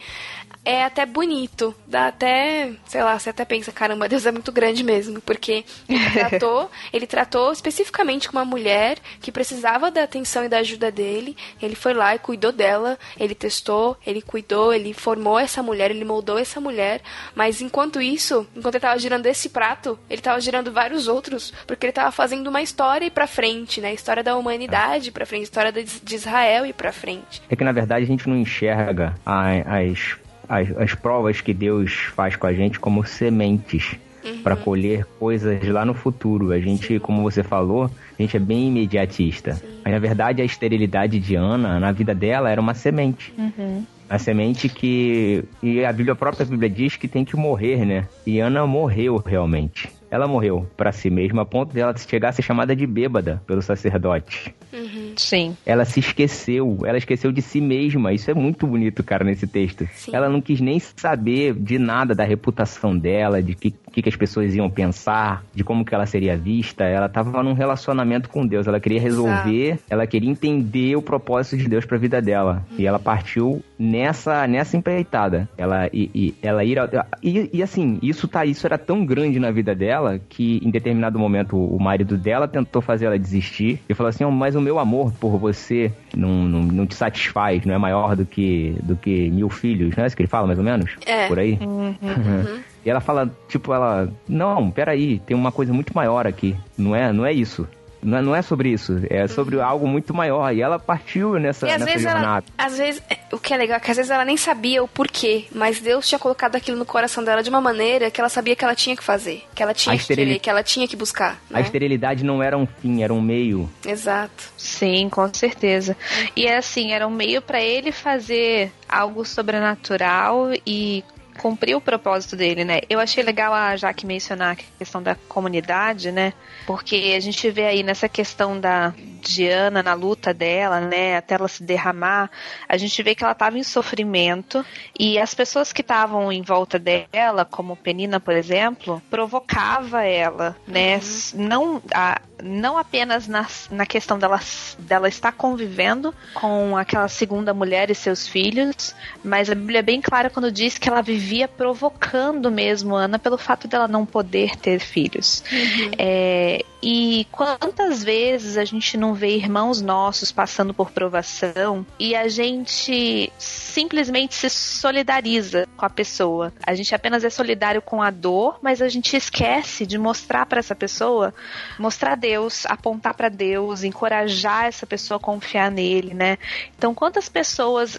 [0.63, 1.73] é até bonito.
[1.88, 6.09] Dá até, sei lá, você até pensa, caramba, Deus é muito grande mesmo, porque ele
[6.13, 11.35] tratou, ele tratou especificamente com uma mulher que precisava da atenção e da ajuda dele.
[11.62, 16.05] Ele foi lá e cuidou dela, ele testou, ele cuidou, ele formou essa mulher, ele
[16.05, 17.01] moldou essa mulher,
[17.33, 21.85] mas enquanto isso, enquanto ele estava girando esse prato, ele estava girando vários outros, porque
[21.85, 23.93] ele estava fazendo uma história e para frente, né?
[23.93, 27.41] História da humanidade para frente, história de Israel e para frente.
[27.49, 32.35] É que na verdade a gente não enxerga as as, as provas que Deus faz
[32.35, 34.41] com a gente como sementes uhum.
[34.41, 36.51] para colher coisas lá no futuro.
[36.51, 36.99] A gente, Sim.
[36.99, 39.53] como você falou, a gente é bem imediatista.
[39.53, 39.67] Sim.
[39.83, 43.33] Mas na verdade a esterilidade de Ana, na vida dela, era uma semente.
[43.38, 43.85] Uhum.
[44.09, 45.43] A semente que.
[45.62, 48.07] E a Bíblia a própria Bíblia diz que tem que morrer, né?
[48.25, 49.88] E Ana morreu realmente.
[50.12, 53.41] Ela morreu para si mesma a ponto de ela chegar a ser chamada de bêbada
[53.45, 54.54] pelo sacerdote.
[54.74, 55.13] Uhum.
[55.15, 55.56] Sim.
[55.65, 58.13] Ela se esqueceu, ela esqueceu de si mesma.
[58.13, 59.88] Isso é muito bonito, cara, nesse texto.
[59.93, 60.12] Sim.
[60.15, 64.15] Ela não quis nem saber de nada da reputação dela, de que, que, que as
[64.15, 66.84] pessoas iam pensar, de como que ela seria vista.
[66.84, 68.67] Ela estava num relacionamento com Deus.
[68.67, 69.84] Ela queria resolver, Exato.
[69.89, 72.65] ela queria entender o propósito de Deus para a vida dela.
[72.72, 72.78] Uhum.
[72.80, 75.48] E ela partiu nessa nessa empreitada.
[75.58, 76.78] Ela e, e ela ir
[77.22, 80.71] e, e assim, isso tá isso era tão grande na vida dela dela que em
[80.71, 84.62] determinado momento o marido dela tentou fazer ela desistir e falou assim: oh, mas o
[84.62, 88.95] meu amor por você não, não, não, te satisfaz, não é maior do que, do
[88.95, 90.95] que mil filhos, não é isso que ele fala mais ou menos?
[91.05, 91.27] É.
[91.27, 91.57] Por aí?
[91.62, 91.95] Uhum.
[92.01, 92.59] Uhum.
[92.85, 96.55] E ela fala, tipo, ela, não, peraí, tem uma coisa muito maior aqui.
[96.77, 97.67] Não é, não é isso.
[98.01, 99.63] Não é, não é sobre isso, é sobre uhum.
[99.63, 100.53] algo muito maior.
[100.53, 102.45] E ela partiu nessa, e às nessa vezes jornada.
[102.57, 104.83] Ela, às vezes, é, o que é legal é que às vezes ela nem sabia
[104.83, 108.29] o porquê, mas Deus tinha colocado aquilo no coração dela de uma maneira que ela
[108.29, 110.88] sabia que ela tinha que fazer, que ela tinha a que querer, que ela tinha
[110.88, 111.33] que buscar.
[111.49, 111.59] Né?
[111.59, 113.69] A esterilidade não era um fim, era um meio.
[113.85, 114.51] Exato.
[114.57, 115.95] Sim, com certeza.
[116.35, 121.03] E é assim, era um meio para ele fazer algo sobrenatural e
[121.39, 122.82] cumprir o propósito dele, né?
[122.89, 126.34] Eu achei legal a Jaque mencionar a questão da comunidade, né?
[126.67, 131.17] Porque a gente vê aí nessa questão da Diana, na luta dela, né?
[131.17, 132.29] Até ela se derramar,
[132.67, 134.65] a gente vê que ela estava em sofrimento
[134.97, 140.99] e as pessoas que estavam em volta dela, como Penina, por exemplo, provocava ela, né?
[141.34, 141.47] Uhum.
[141.47, 144.39] Não, a, não apenas na, na questão dela,
[144.79, 150.01] dela estar convivendo com aquela segunda mulher e seus filhos, mas a Bíblia é bem
[150.01, 154.79] clara quando diz que ela vivia provocando mesmo Ana pelo fato dela não poder ter
[154.79, 155.43] filhos.
[155.51, 155.91] Uhum.
[155.97, 162.28] É, e quantas vezes a gente não vê irmãos nossos passando por provação e a
[162.30, 166.54] gente simplesmente se solidariza com a pessoa.
[166.65, 170.60] A gente apenas é solidário com a dor, mas a gente esquece de mostrar para
[170.60, 171.34] essa pessoa,
[171.78, 176.38] mostrar Deus, apontar para Deus, encorajar essa pessoa a confiar nele, né?
[176.78, 177.98] Então, quantas pessoas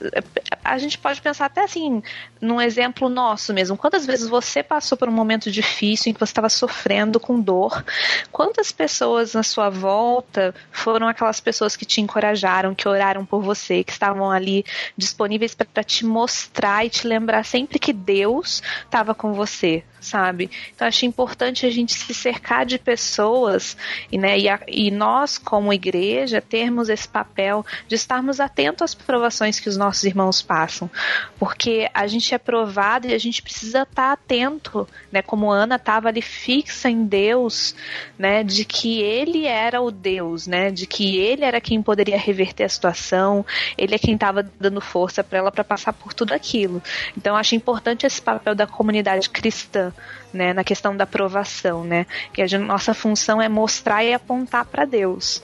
[0.64, 2.02] a gente pode pensar até assim,
[2.40, 3.76] num exemplo nosso mesmo.
[3.76, 7.84] Quantas vezes você passou por um momento difícil em que você estava sofrendo com dor?
[8.32, 13.84] Quantas pessoas na sua volta foram aquelas pessoas que te encorajaram, que oraram por você,
[13.84, 14.64] que estavam ali
[14.96, 20.50] disponíveis para te mostrar e te lembrar sempre que Deus estava com você, sabe?
[20.74, 23.76] Então acho importante a gente se cercar de pessoas
[24.10, 28.94] e, né, e, a, e nós, como igreja, termos esse papel de estarmos atentos às
[28.94, 30.90] provações que os nossos irmãos passam.
[31.38, 35.22] Porque a gente é provado e a gente precisa estar atento, né?
[35.22, 37.74] Como Ana estava ali fixa em Deus,
[38.18, 38.42] né?
[38.42, 40.70] De que ele era o Deus, né?
[40.70, 43.44] De que ele era quem poderia reverter a situação,
[43.76, 46.82] ele é quem estava dando força para ela para passar por tudo aquilo.
[47.16, 49.89] Então acho importante esse papel da comunidade cristã
[50.32, 52.06] né, na questão da aprovação, né?
[52.32, 55.42] Que a nossa função é mostrar e apontar para Deus.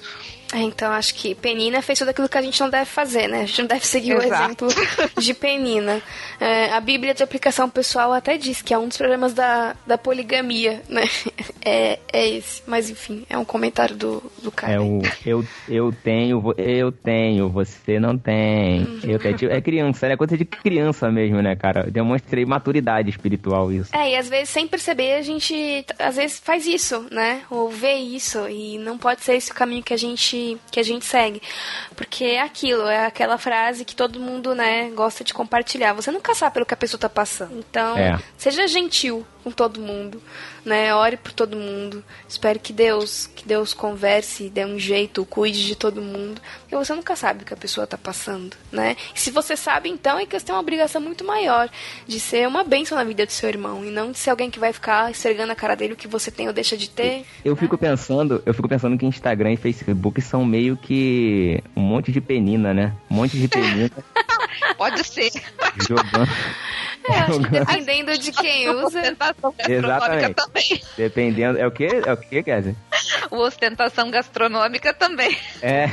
[0.53, 3.42] É, então acho que Penina fez tudo aquilo que a gente não deve fazer, né?
[3.42, 4.66] A gente não deve seguir o Exato.
[4.66, 4.68] exemplo
[5.18, 6.01] de Penina.
[6.40, 9.99] É, a Bíblia de aplicação pessoal até diz que é um dos problemas da, da
[9.99, 11.03] poligamia, né?
[11.68, 12.62] É, é esse.
[12.64, 14.74] Mas enfim, é um comentário do, do cara.
[14.74, 18.84] É o eu, eu tenho, eu tenho, você não tem.
[18.84, 19.01] Uhum.
[19.03, 19.51] Eu tenho.
[19.51, 21.90] É criança, é coisa de criança mesmo, né, cara?
[21.90, 23.90] Demonstrei maturidade espiritual isso.
[23.97, 27.42] É, e às vezes, sem perceber, a gente às vezes faz isso, né?
[27.51, 30.36] Ou vê isso, e não pode ser esse o caminho que a gente,
[30.70, 31.41] que a gente segue.
[31.95, 35.93] Porque é aquilo, é aquela frase que todo mundo, né, gosta de compartilhar.
[35.95, 37.59] Você nunca sabe pelo que a pessoa tá passando.
[37.59, 38.18] Então, É.
[38.37, 40.20] seja gentil com todo mundo,
[40.64, 40.93] né?
[40.93, 42.03] Ore por todo mundo.
[42.28, 46.41] Espero que Deus, que Deus converse, dê um jeito, cuide de todo mundo.
[46.62, 48.97] Porque você nunca sabe o que a pessoa tá passando, né?
[49.14, 51.70] E se você sabe, então, é que você tem uma obrigação muito maior
[52.09, 54.59] de ser uma bênção na vida do seu irmão e não de ser alguém que
[54.59, 57.24] vai ficar esfregando a cara dele o que você tem ou deixa de ter.
[57.45, 62.11] Eu fico pensando, eu fico pensando que Instagram e Facebook são meio que um monte
[62.12, 62.93] de penina, né?
[63.11, 63.91] Um monte de penina
[64.77, 65.31] Pode ser.
[65.89, 66.29] jogando.
[67.09, 68.99] É, acho que dependendo de quem usa.
[69.01, 70.35] Ostentação gastronômica Exatamente.
[70.35, 70.83] também.
[70.97, 71.59] Dependendo.
[71.59, 71.89] É o quê?
[72.05, 72.74] É o quê, Kézia?
[73.31, 75.37] O ostentação gastronômica também.
[75.62, 75.87] É.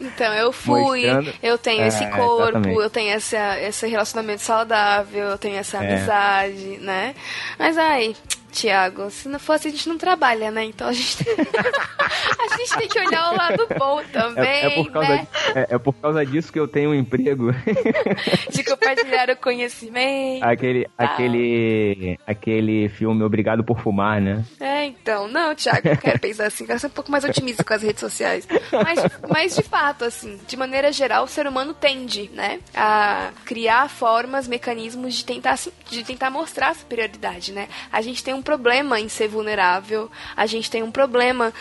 [0.00, 2.78] Então, eu fui, Mostrando- eu tenho É, esse corpo, exatamente.
[2.80, 5.94] eu tenho essa, esse relacionamento saudável, eu tenho essa É.
[5.94, 7.14] amizade, né?
[7.58, 8.16] Mas aí,
[8.52, 10.64] Tiago, se não fosse, a gente não trabalha, né?
[10.64, 14.92] Então a gente, a gente tem que olhar o lado bom também, É, é por
[14.92, 15.26] causa, né?
[15.54, 17.50] é, é por causa disso que eu tenho um emprego.
[18.52, 20.44] De compartilhar o conhecimento.
[20.44, 24.44] aquele, aquele, aquele filme Obrigado por Fumar, né?
[24.60, 27.72] É, então, não, Thiago, eu quero pensar assim, quero ser um pouco mais otimista com
[27.72, 28.46] as redes sociais.
[28.70, 33.88] Mas, mas de fato, assim, de maneira geral, o ser humano tende, né, a criar
[33.88, 37.68] formas, mecanismos de tentar, de tentar mostrar a superioridade, né?
[37.90, 41.52] A gente tem um problema em ser vulnerável, a gente tem um problema,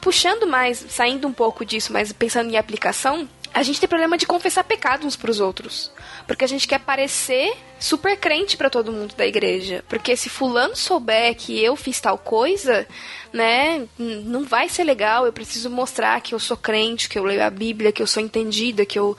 [0.00, 4.26] puxando mais, saindo um pouco disso, mas pensando em aplicação, a gente tem problema de
[4.26, 5.90] confessar pecado uns pros outros.
[6.26, 9.84] Porque a gente quer parecer super crente pra todo mundo da igreja.
[9.88, 12.86] Porque se fulano souber que eu fiz tal coisa,
[13.32, 15.26] né, não vai ser legal.
[15.26, 18.22] Eu preciso mostrar que eu sou crente, que eu leio a Bíblia, que eu sou
[18.22, 19.16] entendida, que eu.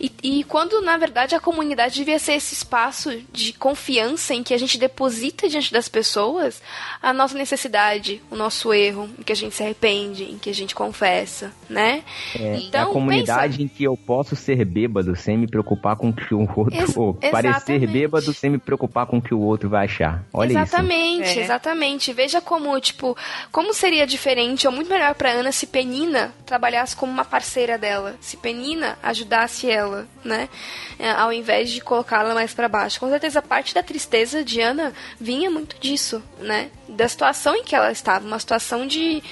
[0.00, 4.54] E, e quando, na verdade, a comunidade devia ser esse espaço de confiança em que
[4.54, 6.60] a gente deposita diante das pessoas
[7.02, 10.54] a nossa necessidade, o nosso erro, em que a gente se arrepende, em que a
[10.54, 12.02] gente confessa, né?
[12.38, 16.34] é a comunidade em que eu posso ser bêbado sem me preocupar com o que
[16.34, 16.74] o outro.
[16.74, 17.86] Ex- ou parecer exatamente.
[17.92, 20.24] bêbado sem me preocupar com o que o outro vai achar.
[20.32, 21.42] Olha exatamente, É.
[21.42, 22.12] exatamente.
[22.12, 23.16] Veja como, tipo,
[23.50, 28.16] como seria diferente ou muito melhor pra Ana se Penina trabalhasse como uma parceira dela,
[28.20, 30.48] se Penina ajudasse ela, né?
[30.98, 33.00] É, Ao invés de colocá-la mais pra baixo.
[33.00, 36.70] Com certeza parte da tristeza de Ana vinha muito disso, né?
[36.88, 39.22] Da situação em que ela estava, uma situação de,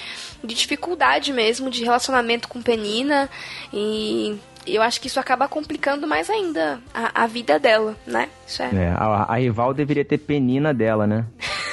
[0.43, 3.29] de dificuldade mesmo, de relacionamento com Penina
[3.71, 8.29] e eu acho que isso acaba complicando mais ainda a, a vida dela, né?
[8.47, 8.69] Isso é.
[8.73, 11.25] É, a, a rival deveria ter penina dela, né?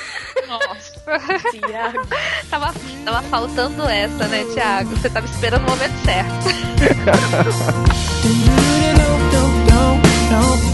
[0.49, 0.89] Nossa.
[1.51, 2.07] Tiago.
[2.51, 4.91] tava, tava faltando essa, né, Thiago?
[4.97, 6.31] Você tava esperando o momento certo.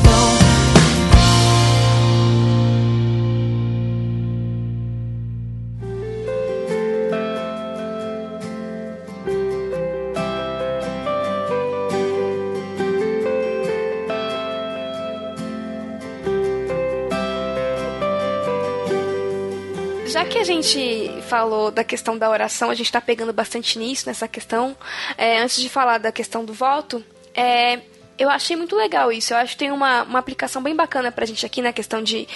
[20.47, 24.77] gente falou da questão da oração, a gente tá pegando bastante nisso, nessa questão.
[25.19, 27.81] é, antes de falar da questão do voto, é,
[28.19, 29.33] eu achei muito legal isso.
[29.33, 32.27] Eu acho que tem uma, uma aplicação bem bacana pra gente aqui na questão de,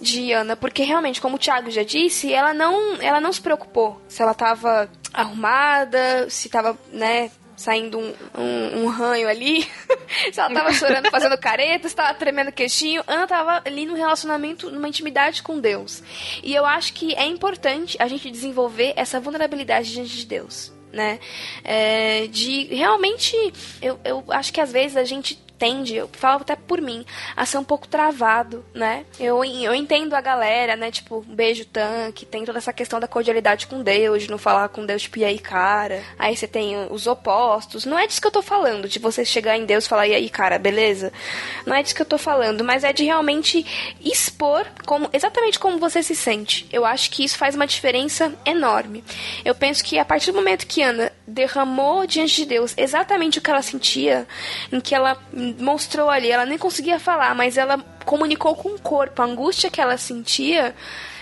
[0.00, 4.00] de Ana, porque realmente, como o Thiago já disse, ela não, ela não se preocupou
[4.08, 9.62] se ela tava arrumada, se tava, né, saindo um, um, um ranho ali,
[10.32, 13.02] se ela tava chorando, fazendo careta, se tremendo queixinho.
[13.06, 16.02] Ana tava ali num relacionamento, numa intimidade com Deus.
[16.42, 20.72] E eu acho que é importante a gente desenvolver essa vulnerabilidade diante de Deus.
[20.92, 21.18] Né?
[21.62, 23.36] É, de realmente,
[23.82, 27.04] eu, eu acho que às vezes a gente tende, eu falo até por mim,
[27.36, 29.04] a ser um pouco travado, né?
[29.18, 30.90] Eu, eu entendo a galera, né?
[30.90, 34.68] Tipo, um beijo tanque, tem toda essa questão da cordialidade com Deus, de não falar
[34.68, 36.02] com Deus, tipo, e aí, cara?
[36.18, 37.84] Aí você tem os opostos.
[37.84, 40.14] Não é disso que eu tô falando, de você chegar em Deus e falar, e
[40.14, 41.12] aí, cara, beleza?
[41.64, 45.78] Não é disso que eu tô falando, mas é de realmente expor como, exatamente como
[45.78, 46.66] você se sente.
[46.72, 49.02] Eu acho que isso faz uma diferença enorme.
[49.44, 53.42] Eu penso que a partir do momento que Ana derramou diante de Deus exatamente o
[53.42, 54.26] que ela sentia,
[54.70, 55.18] em que ela
[55.58, 59.20] mostrou ali, ela nem conseguia falar, mas ela comunicou com o corpo.
[59.20, 60.74] A angústia que ela sentia,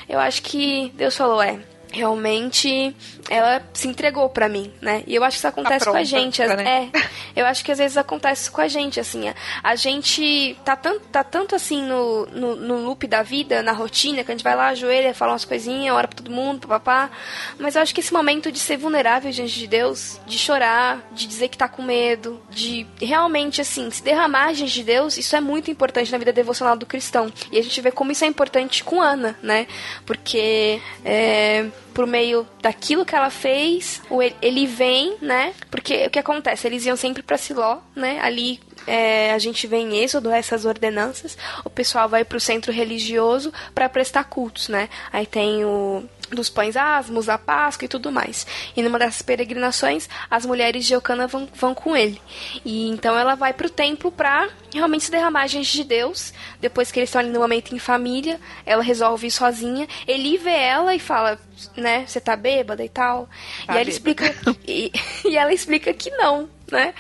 [0.09, 1.59] eu acho que Deus falou, é,
[1.91, 2.95] realmente
[3.29, 5.03] ela se entregou para mim, né?
[5.07, 6.91] E eu acho que isso acontece tá com a gente, né?
[6.95, 7.01] é.
[7.35, 11.25] Eu acho que às vezes acontece com a gente, assim, a, gente tá tanto, tá
[11.25, 14.69] tanto assim no, no, no, loop da vida, na rotina, que a gente vai lá,
[14.69, 17.11] ajoelha, fala umas coisinhas, ora pra todo mundo, papapá.
[17.59, 21.27] Mas eu acho que esse momento de ser vulnerável diante de Deus, de chorar, de
[21.27, 25.41] dizer que tá com medo, de realmente, assim, se derramar diante de Deus, isso é
[25.41, 27.33] muito importante na vida devocional do cristão.
[27.51, 29.67] E a gente vê como isso é importante com Ana, né?
[30.07, 34.03] Porque é, por meio daquilo que ela fez,
[34.43, 35.55] ele vem, né?
[35.71, 36.67] Porque o que acontece?
[36.67, 38.19] Eles iam sempre para Siló, né?
[38.21, 41.39] Ali é, a gente vê em Êxodo essas ordenanças.
[41.65, 44.89] O pessoal vai para o centro religioso para prestar cultos, né?
[45.13, 48.47] Aí tem o dos pães asmos, a Páscoa e tudo mais.
[48.77, 52.21] E numa dessas peregrinações, as mulheres de Eucana vão, vão com ele.
[52.65, 56.33] E então ela vai para o templo para realmente se derramar diante de Deus.
[56.61, 59.87] Depois que eles estão ali no momento em família, ela resolve ir sozinha.
[60.07, 61.39] Ele vê ela e fala,
[61.77, 63.29] né, você tá bêbada e tal.
[63.67, 64.35] Tá e ela explica
[64.67, 64.93] e,
[65.25, 66.93] e ela explica que não, né?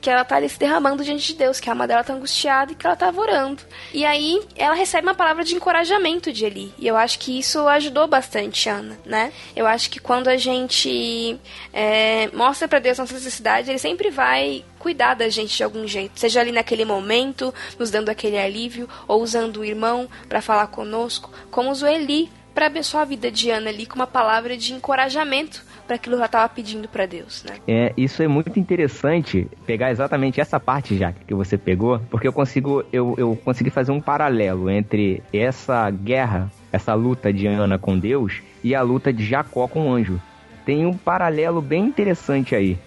[0.00, 2.72] Que ela tá ali se derramando diante de Deus, que a alma dela tá angustiada
[2.72, 3.62] e que ela tá orando.
[3.92, 6.72] E aí ela recebe uma palavra de encorajamento de Eli.
[6.78, 9.32] E eu acho que isso ajudou bastante Ana, né?
[9.56, 11.38] Eu acho que quando a gente
[11.72, 16.18] é, mostra para Deus nossas necessidades, ele sempre vai cuidar da gente de algum jeito,
[16.18, 21.30] seja ali naquele momento, nos dando aquele alívio, ou usando o irmão para falar conosco,
[21.52, 25.64] como usou Eli para abençoar a vida de Ana ali com uma palavra de encorajamento
[25.86, 27.56] para aquilo que ela estava pedindo para Deus, né?
[27.66, 32.32] É, isso é muito interessante pegar exatamente essa parte já que você pegou, porque eu
[32.32, 37.98] consigo eu, eu consegui fazer um paralelo entre essa guerra, essa luta de Ana com
[37.98, 40.20] Deus e a luta de Jacó com o anjo.
[40.64, 42.78] Tem um paralelo bem interessante aí.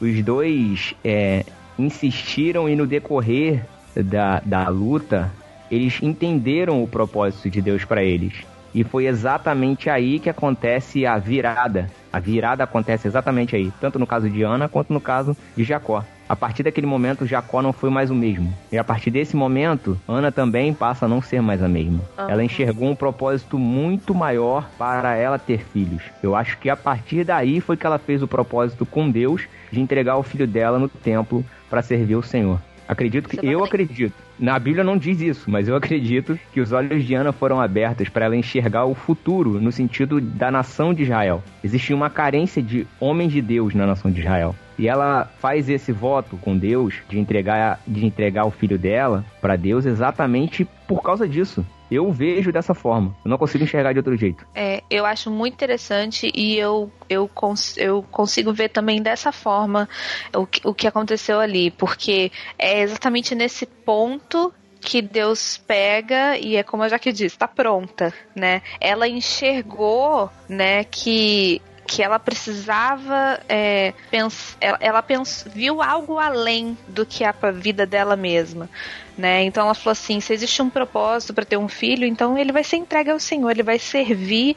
[0.00, 1.44] Os dois é,
[1.78, 3.64] insistiram e no decorrer
[3.96, 5.32] da, da luta
[5.70, 8.34] eles entenderam o propósito de Deus para eles.
[8.74, 11.88] E foi exatamente aí que acontece a virada.
[12.12, 16.04] A virada acontece exatamente aí, tanto no caso de Ana quanto no caso de Jacó.
[16.26, 18.52] A partir daquele momento, Jacó não foi mais o mesmo.
[18.72, 22.00] E a partir desse momento, Ana também passa a não ser mais a mesma.
[22.18, 22.30] Uhum.
[22.30, 26.02] Ela enxergou um propósito muito maior para ela ter filhos.
[26.22, 29.80] Eu acho que a partir daí foi que ela fez o propósito com Deus de
[29.80, 32.58] entregar o filho dela no templo para servir o Senhor.
[32.88, 34.14] Acredito que eu acredito.
[34.38, 38.08] Na Bíblia não diz isso, mas eu acredito que os olhos de Ana foram abertos
[38.08, 41.42] para ela enxergar o futuro no sentido da nação de Israel.
[41.62, 44.54] Existia uma carência de homens de Deus na nação de Israel.
[44.76, 49.54] E ela faz esse voto com Deus de entregar, de entregar o filho dela para
[49.54, 51.64] Deus exatamente por causa disso.
[51.94, 53.16] Eu vejo dessa forma.
[53.24, 54.46] Eu não consigo enxergar de outro jeito.
[54.54, 59.88] É, eu acho muito interessante e eu, eu, cons eu consigo ver também dessa forma
[60.34, 61.70] o que, o que aconteceu ali.
[61.70, 67.48] Porque é exatamente nesse ponto que Deus pega e é como a Jaque disse, está
[67.48, 68.60] pronta, né?
[68.78, 76.76] Ela enxergou, né, que que ela precisava é, pens ela, ela pens viu algo além
[76.88, 78.68] do que a vida dela mesma.
[79.16, 79.44] Né?
[79.44, 82.64] Então ela falou assim: se existe um propósito para ter um filho, então ele vai
[82.64, 84.56] ser entregue ao Senhor, ele vai servir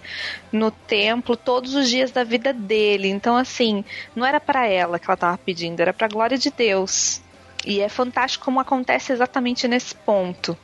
[0.52, 3.08] no templo todos os dias da vida dele.
[3.08, 6.50] Então, assim, não era para ela que ela estava pedindo, era para a glória de
[6.50, 7.22] Deus.
[7.66, 10.58] E é fantástico como acontece exatamente nesse ponto.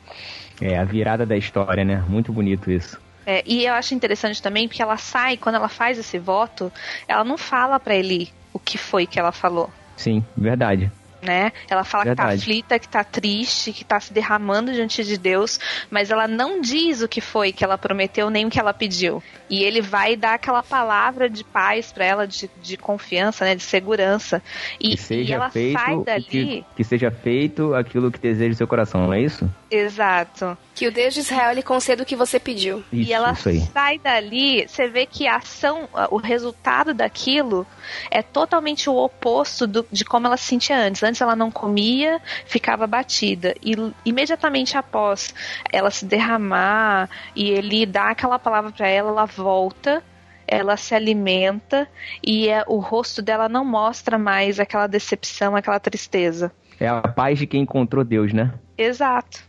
[0.60, 2.02] É a virada da história, né?
[2.08, 3.03] Muito bonito isso.
[3.26, 6.72] É, e eu acho interessante também porque ela sai, quando ela faz esse voto,
[7.08, 9.70] ela não fala para ele o que foi que ela falou.
[9.96, 10.90] Sim, verdade
[11.24, 11.52] né?
[11.68, 12.28] Ela fala Verdade.
[12.28, 15.58] que tá aflita, que tá triste, que tá se derramando diante de Deus,
[15.90, 19.22] mas ela não diz o que foi que ela prometeu nem o que ela pediu.
[19.48, 23.54] E ele vai dar aquela palavra de paz para ela, de, de confiança, né?
[23.54, 24.42] De segurança.
[24.78, 26.24] E, que seja e ela feito sai dali.
[26.24, 29.50] Que, que, seja feito aquilo que deseja o seu coração, não é isso?
[29.70, 30.56] Exato.
[30.74, 32.82] Que o Deus de Israel lhe conceda o que você pediu.
[32.92, 37.66] Isso, e ela sai dali, você vê que a ação, o resultado daquilo
[38.10, 41.02] é totalmente o oposto do, de como ela se sentia antes.
[41.02, 43.54] Antes ela não comia, ficava batida.
[43.62, 45.34] E imediatamente após
[45.72, 50.02] ela se derramar e ele dar aquela palavra para ela, ela volta
[50.46, 51.88] ela se alimenta
[52.22, 56.52] e é, o rosto dela não mostra mais aquela decepção, aquela tristeza.
[56.78, 58.52] É a paz de quem encontrou Deus, né?
[58.76, 59.40] Exato.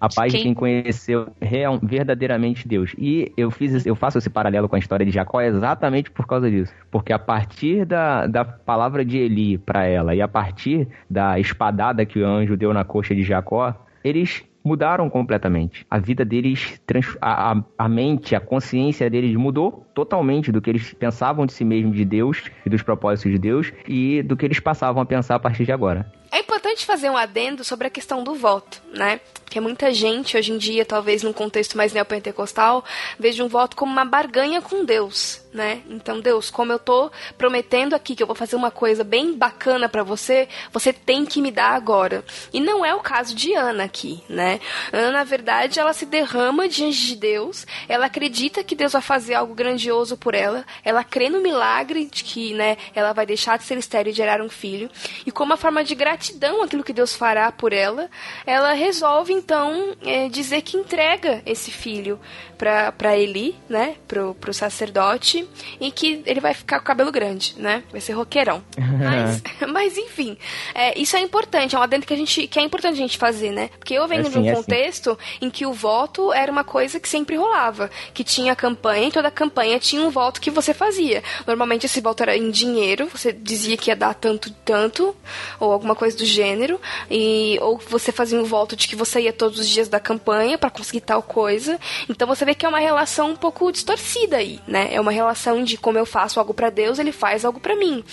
[0.00, 2.94] A paz de quem, de quem conheceu real, verdadeiramente Deus.
[2.98, 6.50] E eu fiz, eu faço esse paralelo com a história de Jacó exatamente por causa
[6.50, 6.72] disso.
[6.90, 12.06] Porque a partir da, da palavra de Eli para ela e a partir da espadada
[12.06, 15.86] que o anjo deu na coxa de Jacó, eles mudaram completamente.
[15.90, 16.80] A vida deles,
[17.20, 21.64] a, a, a, mente, a consciência deles mudou totalmente do que eles pensavam de si
[21.64, 25.36] mesmos, de Deus e dos propósitos de Deus e do que eles passavam a pensar
[25.36, 26.10] a partir de agora.
[26.32, 29.20] É importante fazer um adendo sobre a questão do voto, né?
[29.44, 32.84] Porque muita gente, hoje em dia, talvez num contexto mais neopentecostal,
[33.18, 35.82] veja um voto como uma barganha com Deus, né?
[35.90, 39.88] Então, Deus, como eu tô prometendo aqui que eu vou fazer uma coisa bem bacana
[39.88, 42.24] para você, você tem que me dar agora.
[42.52, 44.60] E não é o caso de Ana aqui, né?
[44.92, 49.34] Ana, na verdade, ela se derrama diante de Deus, ela acredita que Deus vai fazer
[49.34, 53.64] algo grandioso por ela, ela crê no milagre de que, né, ela vai deixar de
[53.64, 54.88] ser estéril e gerar um filho,
[55.26, 56.19] e como uma forma de gratidão
[56.62, 58.08] aquilo que Deus fará por ela,
[58.46, 62.18] ela resolve então é, dizer que entrega esse filho
[62.58, 65.48] para Eli, né, pro, pro sacerdote,
[65.80, 68.62] e que ele vai ficar com o cabelo grande, né, vai ser roqueirão.
[69.00, 69.42] Mas,
[69.72, 70.36] mas enfim,
[70.74, 73.16] é, isso é importante, é uma dentro que a gente que é importante a gente
[73.16, 76.64] fazer, né, porque eu venho É de um contexto em que o voto era uma
[76.64, 80.74] coisa que sempre rolava, que tinha campanha, e toda campanha tinha um voto que você
[80.74, 81.22] fazia.
[81.46, 85.16] Normalmente esse voto era em dinheiro, você dizia que ia dar tanto, tanto,
[85.58, 86.80] ou alguma coisa do gênero,
[87.10, 90.58] e ou você fazia um voto de que você ia todos os dias da campanha
[90.58, 91.78] para conseguir tal coisa.
[92.08, 94.88] Então você vê que é uma relação um pouco distorcida aí, né?
[94.92, 98.04] É uma relação de como eu faço algo para Deus, ele faz algo para mim.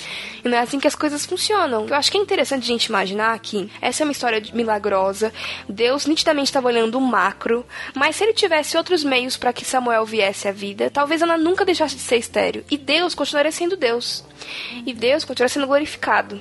[0.43, 1.88] E não é assim que as coisas funcionam.
[1.88, 5.34] Eu acho que é interessante a gente imaginar que essa é uma história milagrosa.
[5.68, 10.06] Deus nitidamente estava olhando o macro, mas se ele tivesse outros meios para que Samuel
[10.06, 12.64] viesse à vida, talvez ela nunca deixasse de ser estéreo.
[12.70, 14.24] E Deus continuaria sendo Deus.
[14.86, 16.39] E Deus continuaria sendo glorificado.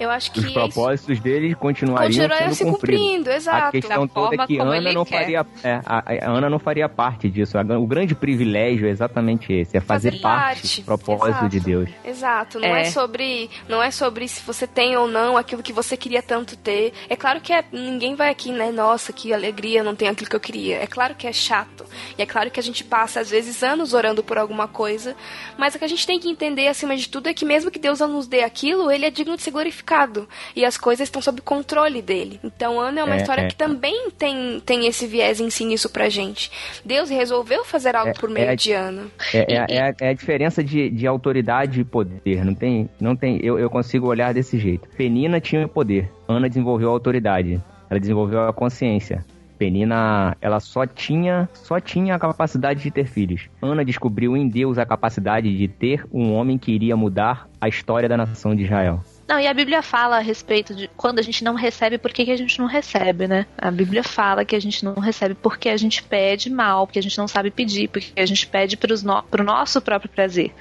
[0.00, 0.54] Eu acho que Os é isso.
[0.54, 3.72] propósitos deles continuariam Continuariam sendo se cumprindo, A exato.
[3.72, 5.18] questão Da toda é que Ana não quer.
[5.20, 7.58] faria, é, a, a Ana não faria parte disso.
[7.58, 11.48] A- o grande privilégio é exatamente esse, é fazer, Fazer parte parte, do propósito exato.
[11.48, 11.88] de Deus.
[12.04, 12.82] Exato, não é.
[12.82, 12.84] É.
[12.84, 16.92] sobre não é sobre se você tem ou não aquilo que você queria tanto ter.
[17.08, 18.70] É claro que é- ninguém vai aqui, né?
[18.70, 20.76] Nossa, que alegria, não tenho aquilo que eu queria.
[20.76, 21.84] É claro que é chato.
[22.18, 25.16] E é claro que a gente passa às vezes anos orando por alguma coisa,
[25.58, 27.78] mas o que a gente tem que entender acima de tudo é que mesmo que
[27.78, 31.22] Deus não nos dê aquilo, ele é digno de ser glorificado e as coisas estão
[31.22, 32.40] sob controle dele.
[32.44, 33.46] Então, Ana é uma É, história é.
[33.48, 36.50] que também tem tem esse viés em si nisso pra gente.
[36.84, 39.04] Deus resolveu fazer algo É- por meio é a- de Ana.
[39.32, 42.44] É, é, é a, é a diferença de, de autoridade e poder.
[42.44, 42.88] Não tem.
[43.00, 44.88] Não tem eu, eu consigo olhar desse jeito.
[44.96, 46.10] Penina tinha poder.
[46.28, 47.60] Ana desenvolveu a autoridade.
[47.88, 49.24] Ela desenvolveu a consciência.
[49.58, 53.48] Penina, ela só tinha, só tinha a capacidade de ter filhos.
[53.60, 58.08] Ana descobriu em Deus a capacidade de ter um homem que iria mudar a história
[58.08, 59.02] da nação de Israel.
[59.28, 62.24] Não, e a Bíblia fala a respeito de quando a gente não recebe, por que,
[62.24, 63.44] que a gente não recebe, né?
[63.58, 67.02] A Bíblia fala que a gente não recebe porque a gente pede mal, porque a
[67.02, 70.52] gente não sabe pedir, porque a gente pede pros no, pro nosso próprio prazer.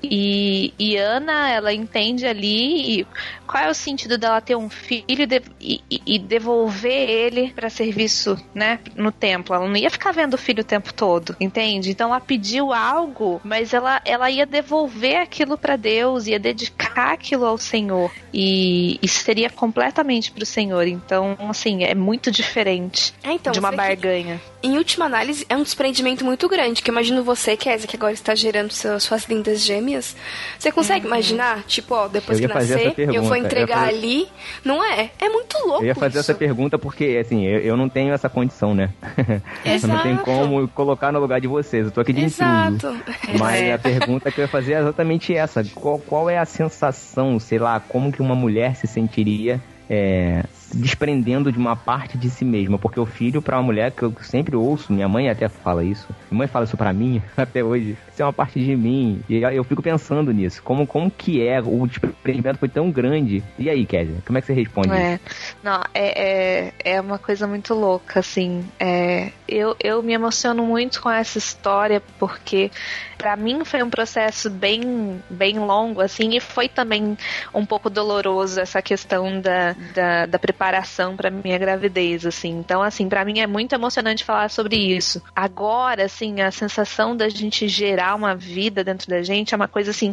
[0.00, 3.06] E, e Ana, ela entende ali e
[3.46, 7.52] qual é o sentido dela ter um filho e, de- e- e- e devolver ele
[7.54, 9.54] para serviço, né, no templo.
[9.54, 11.90] Ela não ia ficar vendo o filho o tempo todo, entende?
[11.90, 17.44] Então ela pediu algo, mas ela, ela ia devolver aquilo para Deus, ia dedicar aquilo
[17.46, 18.10] ao Senhor.
[18.32, 20.86] E isso seria completamente pro Senhor.
[20.86, 24.40] Então, assim, é muito diferente É, então, de uma você que- barganha.
[24.62, 28.14] Em última análise, é um desprendimento muito grande, que eu imagino você, Kézia, que agora
[28.14, 30.16] está gerando seu- suas lindas gêmeas.
[30.58, 34.28] Você consegue imaginar, tipo, ó, depois Eu que nascer, eu pergunta, vou entregar fazer- ali?
[34.64, 35.10] Não é?
[35.20, 36.30] É muito louco Eu ia fazer isso.
[36.30, 38.90] essa pergunta porque, assim, eu, eu não tenho essa condição, né?
[39.64, 40.24] eu não tenho Exato.
[40.24, 41.86] como colocar no lugar de vocês.
[41.86, 42.42] Eu tô aqui de intruso.
[42.42, 42.96] Exato.
[43.38, 43.72] Mas É.
[43.74, 45.64] a pergunta que eu ia fazer é exatamente essa.
[45.74, 51.50] Qual, qual é a sensação, sei lá, como que uma mulher se sentiria é, desprendendo
[51.50, 52.78] de uma parte de si mesma?
[52.78, 56.08] Porque o filho, pra uma mulher, que eu sempre ouço, minha mãe até fala isso,
[56.30, 59.22] minha mãe fala isso pra mim até hoje, isso é uma parte de mim.
[59.28, 60.62] E eu fico pensando nisso.
[60.62, 61.60] Como, como que é?
[61.60, 63.42] O desprendimento foi tão grande.
[63.58, 64.96] E aí, Kézia, como é que você responde isso?
[64.96, 65.20] É,
[65.62, 68.64] não, é, é, é uma coisa muito louca, assim.
[68.78, 72.70] É, eu, eu me emociono muito com essa história porque
[73.18, 77.16] pra mim foi um processo bem, bem longo, assim, e foi também
[77.54, 82.50] um pouco doloroso essa questão da, da, da preparação pra minha gravidez, assim.
[82.50, 85.22] Então, assim, pra mim é muito emocionante falar sobre isso.
[85.34, 89.90] Agora, assim, a sensação da gente gerar uma vida dentro da gente é uma coisa
[89.90, 90.12] assim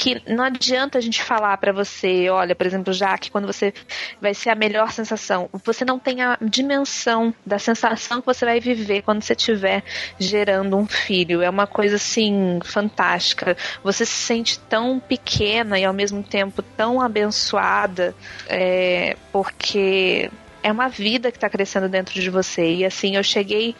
[0.00, 3.74] que não adianta a gente falar pra você, olha, por exemplo, já que quando você
[4.18, 8.58] vai ser a melhor sensação, você não tem a dimensão da sensação que você vai
[8.60, 9.84] viver quando você estiver
[10.18, 11.42] gerando um filho.
[11.42, 13.54] É uma coisa assim fantástica.
[13.84, 18.14] Você se sente tão pequena e ao mesmo tempo tão abençoada,
[18.48, 20.30] é, porque
[20.62, 22.74] é uma vida que está crescendo dentro de você.
[22.76, 23.76] E assim, eu cheguei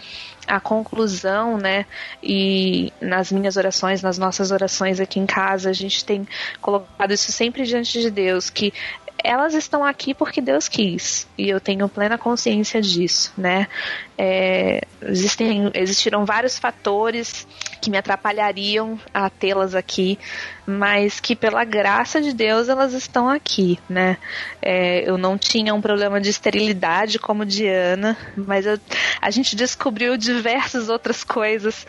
[0.50, 1.86] à conclusão, né?
[2.22, 6.26] E nas minhas orações, nas nossas orações aqui em casa, a gente tem
[6.60, 8.72] colocado isso sempre diante de Deus, que
[9.24, 11.26] elas estão aqui porque Deus quis.
[11.36, 13.66] E eu tenho plena consciência disso, né?
[14.16, 17.46] É, existem, existiram vários fatores
[17.80, 20.18] que me atrapalhariam a tê-las aqui,
[20.66, 24.18] mas que pela graça de Deus elas estão aqui, né?
[24.60, 28.78] É, eu não tinha um problema de esterilidade como Diana, mas eu,
[29.20, 31.86] a gente descobriu diversas outras coisas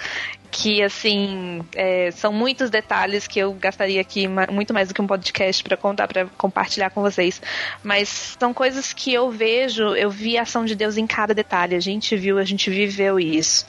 [0.52, 5.08] que assim é, são muitos detalhes que eu gastaria aqui muito mais do que um
[5.08, 7.42] podcast para contar para compartilhar com vocês.
[7.82, 11.74] Mas são coisas que eu vejo eu vi a ação de Deus em cada detalhe.
[11.74, 13.66] A gente viu a gente viveu isso.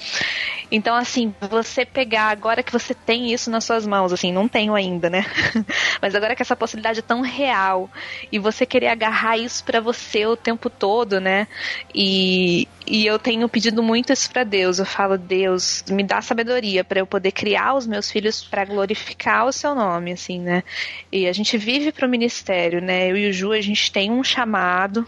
[0.70, 4.74] Então assim você pegar agora que você tem isso nas suas mãos assim não tenho
[4.74, 5.24] ainda né?
[6.02, 7.88] Mas agora que essa possibilidade é tão real
[8.32, 11.46] e você querer agarrar isso para você o tempo todo né?
[11.94, 14.80] E, e eu tenho pedido muito isso para Deus.
[14.80, 19.46] Eu falo Deus me dá sabedoria para eu poder criar os meus filhos para glorificar
[19.46, 20.62] o seu nome, assim, né?
[21.10, 23.10] E a gente vive para o ministério, né?
[23.10, 25.06] Eu e o Ju, a gente tem um chamado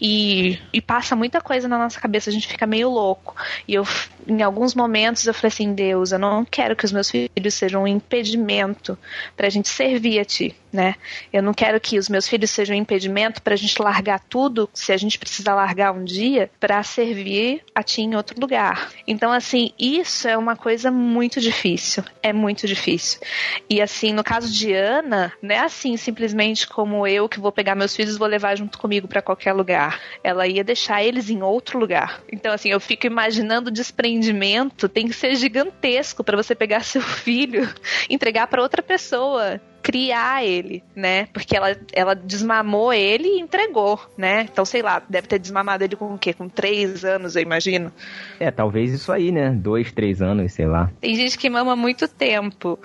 [0.00, 3.34] e, e passa muita coisa na nossa cabeça, a gente fica meio louco.
[3.66, 3.84] E eu,
[4.26, 7.82] em alguns momentos, eu falei assim: Deus, eu não quero que os meus filhos sejam
[7.82, 8.98] um impedimento
[9.36, 10.94] para a gente servir a Ti, né?
[11.32, 14.68] Eu não quero que os meus filhos sejam um impedimento para a gente largar tudo,
[14.72, 18.90] se a gente precisar largar um dia, para servir a Ti em outro lugar.
[19.06, 22.04] Então, assim, isso é uma coisa muito difícil.
[22.22, 23.20] É muito difícil.
[23.68, 27.74] E assim, no caso de Ana, não é assim simplesmente como eu que vou pegar
[27.74, 30.00] meus filhos e vou levar junto comigo para qualquer lugar.
[30.22, 32.22] Ela ia deixar eles em outro lugar.
[32.32, 37.02] Então, assim, eu fico imaginando o desprendimento tem que ser gigantesco para você pegar seu
[37.02, 37.68] filho,
[38.08, 39.60] entregar para outra pessoa
[39.90, 41.26] criar ele, né?
[41.32, 44.42] Porque ela, ela desmamou ele e entregou, né?
[44.42, 46.32] Então, sei lá, deve ter desmamado ele com o quê?
[46.32, 47.92] Com três anos, eu imagino.
[48.38, 49.50] É, talvez isso aí, né?
[49.50, 50.92] Dois, três anos, sei lá.
[51.00, 52.78] Tem gente que mama muito tempo.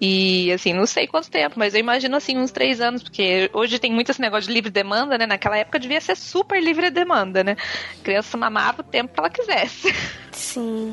[0.00, 3.78] E, assim, não sei quanto tempo, mas eu imagino, assim, uns três anos, porque hoje
[3.78, 5.26] tem muito esse negócio de livre demanda, né?
[5.26, 7.56] Naquela época devia ser super livre demanda, né?
[8.00, 9.94] A criança mamava o tempo que ela quisesse.
[10.32, 10.92] Sim.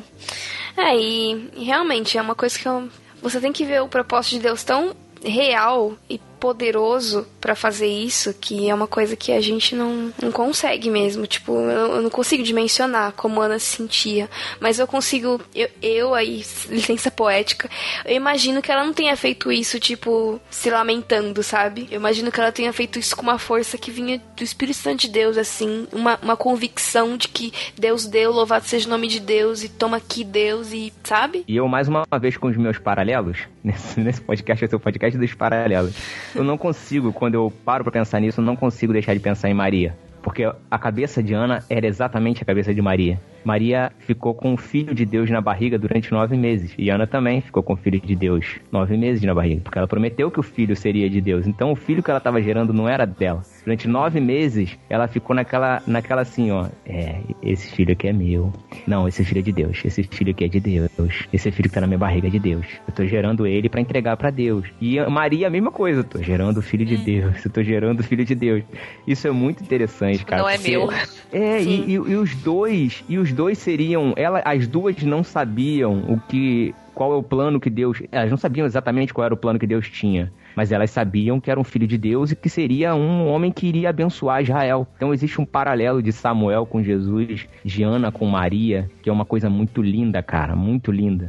[0.76, 2.88] É, e realmente é uma coisa que eu,
[3.20, 4.94] você tem que ver o propósito de Deus tão
[5.26, 10.30] real e poderoso para fazer isso que é uma coisa que a gente não, não
[10.30, 11.26] consegue mesmo.
[11.26, 14.28] Tipo, eu, eu, não consigo dimensionar como Ana se sentia.
[14.60, 17.68] Mas eu consigo, eu, eu aí, licença poética,
[18.04, 21.88] eu imagino que ela não tenha feito isso, tipo, se lamentando, sabe?
[21.90, 25.00] Eu imagino que ela tenha feito isso com uma força que vinha do Espírito Santo
[25.02, 29.20] de Deus, assim, uma, uma convicção de que Deus deu, louvado seja o nome de
[29.20, 31.44] Deus, e toma aqui Deus, e sabe?
[31.48, 34.80] E eu, mais uma vez, com os meus paralelos, nesse, nesse podcast, esse é o
[34.80, 35.94] podcast dos paralelos
[36.38, 39.48] eu não consigo, quando eu paro para pensar nisso, eu não consigo deixar de pensar
[39.48, 39.96] em Maria.
[40.22, 43.20] Porque a cabeça de Ana era exatamente a cabeça de Maria.
[43.46, 46.74] Maria ficou com o filho de Deus na barriga durante nove meses.
[46.76, 49.60] E Ana também ficou com o filho de Deus nove meses na barriga.
[49.62, 51.46] Porque ela prometeu que o filho seria de Deus.
[51.46, 53.42] Então o filho que ela estava gerando não era dela.
[53.64, 56.66] Durante nove meses, ela ficou naquela, naquela assim, ó.
[56.84, 58.52] É, esse filho aqui é meu.
[58.84, 59.80] Não, esse filho é de Deus.
[59.84, 61.28] Esse filho aqui é de Deus.
[61.32, 62.66] Esse filho que tá na minha barriga é de Deus.
[62.88, 64.66] Eu tô gerando ele para entregar para Deus.
[64.80, 66.00] E Maria, a mesma coisa.
[66.00, 67.44] Eu tô gerando o filho de Deus.
[67.44, 68.64] Eu tô gerando o filho de Deus.
[69.06, 70.42] Isso é muito interessante, cara.
[70.42, 70.90] Não é meu.
[71.32, 74.14] É, e, e, e os dois, e os dois seriam.
[74.16, 76.74] Ela, as duas não sabiam o que.
[76.94, 78.02] Qual é o plano que Deus.
[78.10, 80.32] Elas não sabiam exatamente qual era o plano que Deus tinha.
[80.56, 83.66] Mas elas sabiam que era um filho de Deus e que seria um homem que
[83.66, 84.88] iria abençoar Israel.
[84.96, 89.26] Então existe um paralelo de Samuel com Jesus, de Ana com Maria, que é uma
[89.26, 90.56] coisa muito linda, cara.
[90.56, 91.26] Muito linda.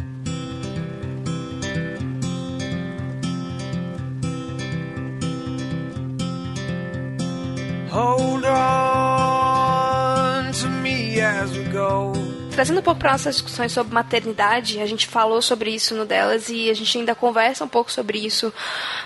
[7.89, 8.96] Hold on
[11.19, 12.26] as we go
[12.57, 16.49] trazendo um pouco para nossas discussões sobre maternidade, a gente falou sobre isso no delas
[16.49, 18.51] e a gente ainda conversa um pouco sobre isso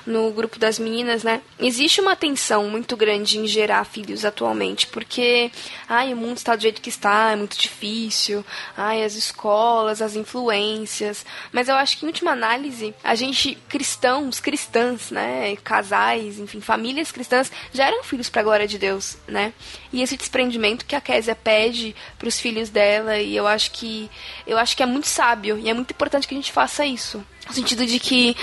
[0.06, 1.42] no grupo das meninas, né?
[1.60, 5.52] Existe uma tensão muito grande em gerar filhos atualmente, porque
[5.90, 8.46] ai, o mundo está do jeito que está, é muito difícil,
[8.78, 11.26] ai, as escolas, as influências.
[11.52, 15.58] Mas eu acho que em última análise, a gente, cristãos, cristãs, né?
[15.62, 19.52] Casais, enfim, famílias cristãs, geram filhos para a glória de Deus, né?
[19.92, 24.10] E esse desprendimento que a Késia pede para os filhos dela e eu acho que
[24.46, 27.24] eu acho que é muito sábio e é muito importante que a gente faça isso.
[27.52, 28.34] No sentido de que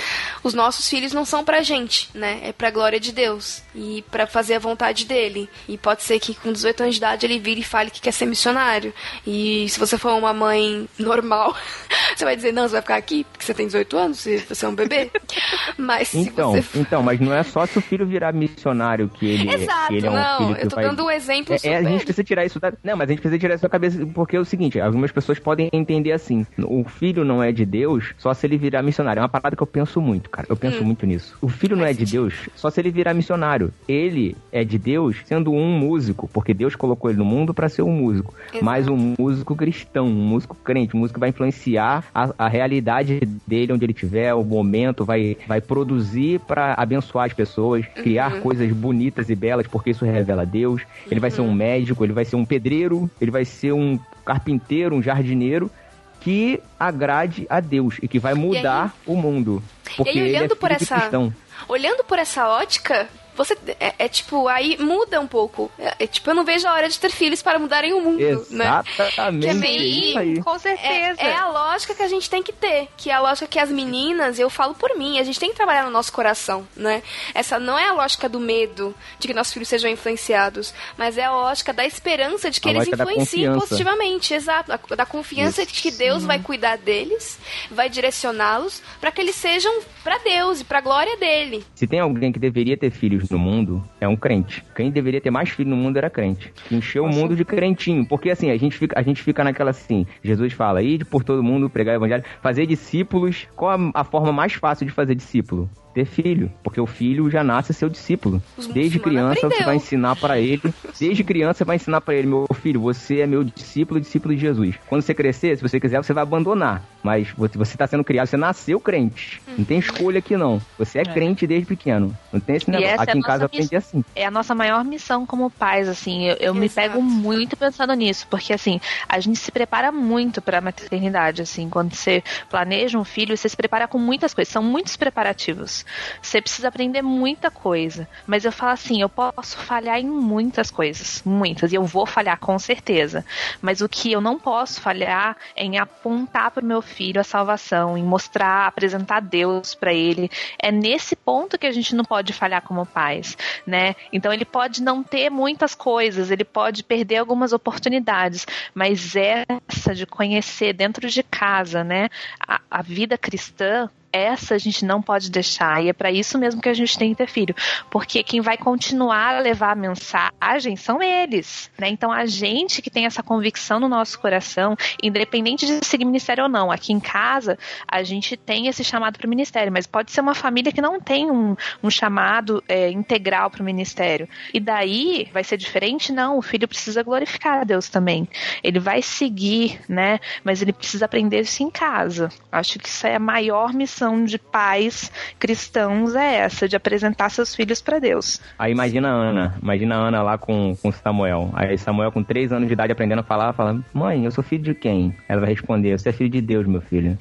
[0.43, 2.41] os nossos filhos não são pra gente, né?
[2.43, 5.49] É pra glória de Deus e para fazer a vontade dele.
[5.67, 8.11] E pode ser que com 18 anos de idade ele vire e fale que quer
[8.11, 8.93] ser missionário.
[9.25, 11.57] E se você for uma mãe normal,
[12.19, 14.65] Você vai dizer, não, você vai ficar aqui porque você tem 18 anos e você
[14.65, 15.09] é um bebê?
[15.77, 16.79] Mas então, se você...
[16.79, 20.07] então, mas não é só se o filho virar missionário que ele, Exato, que ele
[20.07, 20.85] é um não, filho que eu tô vai...
[20.85, 21.71] dando um exemplo É, super...
[21.71, 22.73] é, a gente precisa tirar isso da...
[22.83, 25.39] Não, mas a gente precisa tirar isso da cabeça, porque é o seguinte, algumas pessoas
[25.39, 28.98] podem entender assim, o filho não é de Deus só se ele virar missionário.
[29.19, 30.45] É uma parada que eu penso muito, cara.
[30.49, 30.85] Eu penso Hum.
[30.85, 31.37] muito nisso.
[31.41, 33.71] O filho não é de Deus só se ele virar missionário.
[33.87, 37.81] Ele é de Deus sendo um músico, porque Deus colocou ele no mundo para ser
[37.81, 38.33] um músico.
[38.49, 38.65] Exato.
[38.65, 43.19] Mas um músico cristão, um músico crente, um músico que vai influenciar a, a realidade
[43.47, 48.41] dele onde ele tiver, o momento, vai, vai produzir para abençoar as pessoas, criar Uhum.
[48.41, 50.81] coisas bonitas e belas, porque isso revela Deus.
[51.09, 51.49] Ele vai ser Uhum.
[51.49, 55.71] um médico, ele vai ser um pedreiro, ele vai ser um carpinteiro, um jardineiro
[56.19, 59.63] que agrade a Deus e que vai mudar o mundo.
[59.95, 61.33] Porque E aí, ele é olhando por filho de essa-.
[61.67, 63.09] Olhando por essa ótica,
[63.39, 65.71] você é, é tipo, aí muda um pouco.
[65.79, 68.45] É, é tipo, eu não vejo a hora de ter filhos para mudarem o mundo,
[68.49, 68.83] né?
[68.93, 69.43] Exatamente.
[69.43, 70.43] Que é é bem- isso aí.
[70.43, 71.21] Com certeza.
[71.21, 72.89] É, é a lógica que a gente tem que ter.
[72.97, 75.55] Que é a lógica que as meninas, eu falo por mim, a gente tem que
[75.55, 77.01] trabalhar no nosso coração, né?
[77.33, 81.23] Essa não é a lógica do medo de que nossos filhos sejam influenciados, mas é
[81.23, 84.69] a lógica da esperança de que A eles influenciem positivamente, exato.
[84.69, 87.39] Da, da confiança de que Deus vai cuidar deles,
[87.71, 91.65] vai direcioná-los para que eles sejam para Deus e para a glória dele.
[91.73, 94.63] Se tem alguém que deveria ter filhos no mundo, é um crente.
[94.75, 96.51] Quem deveria ter mais filhos no mundo era crente.
[96.67, 98.05] Que encheu o mundo de crentinho.
[98.05, 101.43] Porque assim, a gente fica, a gente fica naquela assim, Jesus fala, ide por todo
[101.43, 103.47] mundo, pregar o evangelho, fazer discípulos.
[103.55, 105.69] Qual a, a forma mais fácil de fazer discípulo?
[105.93, 108.41] Ter filho, porque o filho já nasce seu discípulo.
[108.73, 109.65] Desde criança você aprendeu.
[109.65, 113.27] vai ensinar para ele, desde criança você vai ensinar para ele, meu filho, você é
[113.27, 114.75] meu discípulo, discípulo de Jesus.
[114.87, 118.27] Quando você crescer, se você quiser, você vai abandonar, mas você você tá sendo criado,
[118.27, 119.41] você nasceu crente.
[119.57, 120.61] Não tem escolha aqui não.
[120.77, 122.15] Você é, crente desde pequeno.
[122.31, 122.89] Não tem esse negócio.
[122.89, 124.05] é Aqui a em casa eu nossa aprendi assim.
[124.15, 126.25] é a nossa maior missão como pais, assim.
[126.25, 130.61] Eu, eu me pego muito pensando nisso, porque assim, a gente se prepara muito pra
[130.61, 131.69] maternidade, assim.
[131.69, 135.78] Quando você planeja um filho, você se prepara com muitas coisas, são muitos preparativos.
[136.21, 138.07] Você precisa aprender muita coisa.
[138.25, 142.37] Mas eu falo assim, eu posso falhar em muitas coisas, muitas, e eu vou falhar
[142.39, 143.25] com certeza.
[143.61, 147.97] Mas o que eu não posso falhar é em apontar pro meu filho a salvação,
[147.97, 150.29] em mostrar, apresentar Deus pra ele.
[150.57, 153.95] É nesse ponto que a gente não pode falhar como pais, né?
[154.11, 160.05] Então ele pode não ter muitas coisas, ele pode perder algumas oportunidades, mas essa de
[160.05, 162.09] conhecer dentro de casa, né,
[162.39, 166.61] a, a vida cristã essa a gente não pode deixar, e é para isso mesmo
[166.61, 167.55] que a gente tem que ter filho,
[167.89, 171.89] porque quem vai continuar a levar a mensagem são eles, né?
[171.89, 176.49] Então a gente que tem essa convicção no nosso coração, independente de seguir ministério ou
[176.49, 177.57] não, aqui em casa
[177.87, 180.99] a gente tem esse chamado para o ministério, mas pode ser uma família que não
[180.99, 186.11] tem um, um chamado é, integral para o ministério, e daí vai ser diferente?
[186.11, 188.27] Não, o filho precisa glorificar a Deus também,
[188.63, 190.19] ele vai seguir, né?
[190.43, 192.29] Mas ele precisa aprender isso em casa.
[192.51, 197.55] Acho que isso é a maior missão de pais cristãos é essa, de apresentar seus
[197.55, 198.41] filhos para Deus.
[198.57, 201.49] Aí imagina a Ana, imagina a Ana lá com, com Samuel.
[201.53, 204.63] Aí Samuel com 3 anos de idade aprendendo a falar, fala, mãe, eu sou filho
[204.63, 205.15] de quem?
[205.27, 207.17] Ela vai responder, você é filho de Deus, meu filho.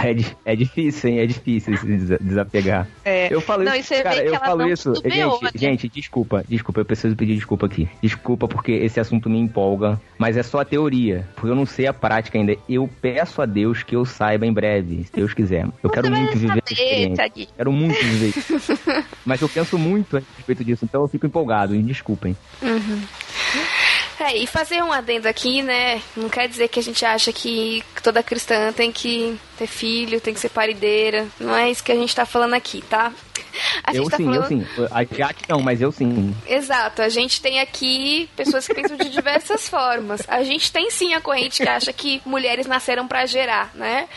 [0.04, 1.20] é, é difícil, hein?
[1.20, 1.74] É difícil
[2.22, 2.88] desapegar.
[3.04, 3.34] É.
[3.34, 4.94] Eu falo Não, isso, cara, eu falo isso.
[4.94, 5.50] titubeou, né?
[5.56, 7.90] Gente, gente, desculpa, desculpa, eu preciso pedir desculpa aqui.
[8.02, 11.88] Desculpa porque esse assunto me empolga, mas é só a teoria, porque eu não sei
[11.88, 12.56] a prática ainda.
[12.68, 15.68] Eu peço a Deus que eu saiba em breve, se Deus quiser.
[15.84, 17.48] Eu quero muito viver essa experiência.
[17.56, 18.54] Quero muito viver isso.
[19.24, 22.36] Mas eu penso muito a respeito disso, então eu fico empolgado, me desculpem.
[24.20, 26.02] É, e fazer um adendo aqui, né?
[26.16, 30.34] Não quer dizer que a gente acha que toda cristã tem que ter filho, tem
[30.34, 31.28] que ser parideira.
[31.40, 33.12] Não é isso que a gente tá falando aqui, tá?
[33.84, 34.44] A Eu tá sim, falando.
[34.44, 34.66] eu sim.
[34.92, 36.36] A Jaque não, mas eu sim.
[36.46, 40.22] Exato, a gente tem aqui pessoas que pensam de diversas formas.
[40.28, 44.08] A gente tem sim a corrente que acha que mulheres nasceram pra gerar, né?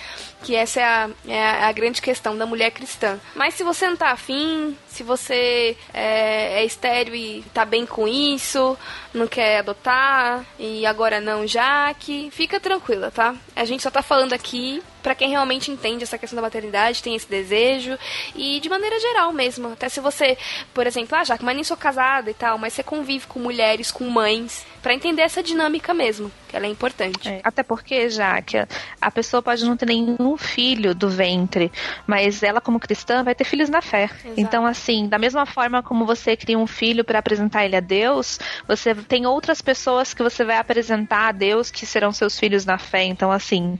[0.42, 3.18] Que essa é a, é a- a grande questão da mulher cristã.
[3.34, 8.06] Mas se você não tá afim, se você é, é estéreo e tá bem com
[8.08, 8.76] isso,
[9.14, 13.34] não quer adotar, e agora não, Jaque, fica tranquila, tá?
[13.54, 17.14] A gente só tá falando aqui pra quem realmente entende essa questão da maternidade, tem
[17.14, 17.98] esse desejo,
[18.34, 19.68] e de maneira geral mesmo.
[19.72, 20.36] Até se você,
[20.72, 23.90] por exemplo, ah, Jaque, mas nem sou casada e tal, mas você convive com mulheres,
[23.90, 27.28] com mães, pra entender essa dinâmica mesmo, que ela é importante.
[27.28, 28.66] É, até porque, já que a,
[29.00, 31.70] a pessoa pode não ter nenhum filho do ventre,
[32.06, 34.10] mas ela, como cristã, vai ter filhos na fé.
[34.36, 38.38] Então, assim, da mesma forma como você cria um filho para apresentar ele a Deus,
[38.66, 42.78] você tem outras pessoas que você vai apresentar a Deus que serão seus filhos na
[42.78, 43.04] fé.
[43.04, 43.78] Então, assim,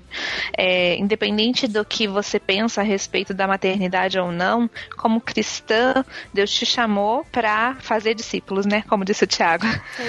[0.57, 6.51] é, independente do que você pensa a respeito da maternidade ou não, como cristã, Deus
[6.51, 8.83] te chamou para fazer discípulos, né?
[8.89, 9.67] Como disse o Tiago.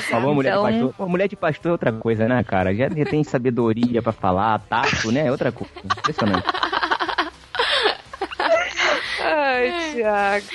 [0.09, 1.09] Falou, mulher Então, pastor.
[1.09, 2.73] Mulher de pastor é outra coisa, né, cara?
[2.73, 5.27] Já tem sabedoria pra falar, tato, né?
[5.27, 5.71] É outra coisa.
[5.83, 6.45] Impressionante.
[9.23, 10.45] Ai, Thiago.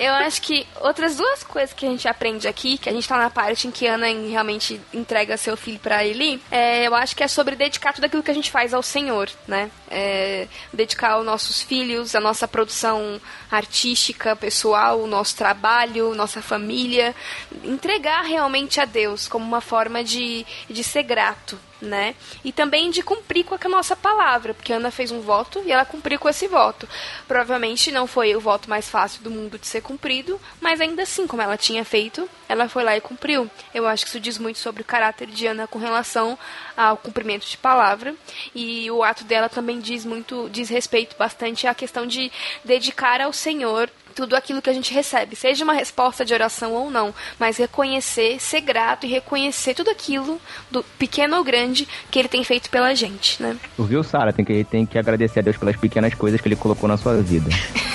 [0.00, 3.18] Eu acho que outras duas coisas que a gente aprende aqui, que a gente tá
[3.18, 7.22] na parte em que Ana realmente entrega seu filho para Eli, é, eu acho que
[7.22, 9.70] é sobre dedicar tudo aquilo que a gente faz ao Senhor, né?
[9.90, 13.20] É, dedicar os nossos filhos, a nossa produção
[13.50, 17.14] artística, pessoal, o nosso trabalho, nossa família,
[17.62, 22.14] entregar realmente a Deus como uma forma de, de ser grato, né?
[22.44, 25.84] E também de cumprir com a nossa palavra, porque Ana fez um voto e ela
[25.84, 26.88] cumpriu com esse voto.
[27.26, 31.26] Provavelmente não foi o voto mais fácil do mundo de ser cumprido, mas ainda assim,
[31.26, 33.50] como ela tinha feito, ela foi lá e cumpriu.
[33.74, 36.38] Eu acho que isso diz muito sobre o caráter de Ana com relação
[36.76, 38.14] ao cumprimento de palavra,
[38.54, 42.30] e o ato dela também diz muito, diz respeito bastante à questão de
[42.64, 43.90] dedicar ao Senhor
[44.26, 48.40] tudo aquilo que a gente recebe, seja uma resposta de oração ou não, mas reconhecer,
[48.40, 50.40] ser grato e reconhecer tudo aquilo,
[50.70, 53.56] do pequeno ou grande, que ele tem feito pela gente, né?
[53.78, 54.32] Viu, Sara?
[54.32, 57.16] Tem que, tem que agradecer a Deus pelas pequenas coisas que ele colocou na sua
[57.20, 57.50] vida.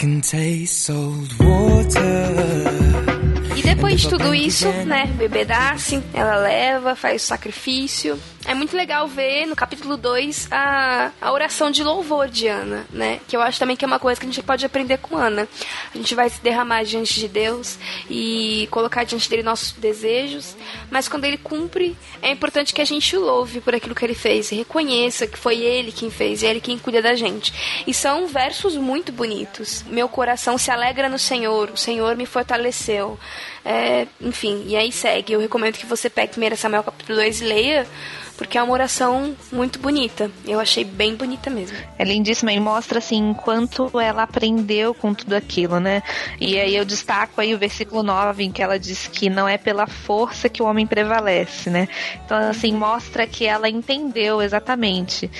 [0.00, 2.69] can taste old water.
[4.00, 9.06] De tudo isso, né, o bebê nasce, ela leva, faz o sacrifício, é muito legal
[9.06, 13.20] ver no capítulo 2 a, a oração de louvor de Ana, né?
[13.28, 15.46] Que eu acho também que é uma coisa que a gente pode aprender com Ana.
[15.94, 17.78] A gente vai se derramar diante de Deus
[18.08, 20.56] e colocar diante dele nossos desejos,
[20.90, 24.14] mas quando ele cumpre, é importante que a gente o louve por aquilo que ele
[24.14, 27.52] fez, e reconheça que foi ele quem fez e ele quem cuida da gente.
[27.86, 29.84] E são versos muito bonitos.
[29.86, 33.18] Meu coração se alegra no Senhor, o Senhor me fortaleceu.
[33.64, 35.32] É, enfim, e aí segue.
[35.32, 37.86] Eu recomendo que você pegue 1 Samuel capítulo 2 e leia,
[38.40, 40.30] porque é uma oração muito bonita.
[40.46, 41.76] Eu achei bem bonita mesmo.
[41.98, 46.02] É lindíssima e mostra assim quanto ela aprendeu com tudo aquilo, né?
[46.40, 49.58] E aí eu destaco aí o versículo 9 em que ela diz que não é
[49.58, 51.86] pela força que o homem prevalece, né?
[52.24, 55.30] Então assim mostra que ela entendeu exatamente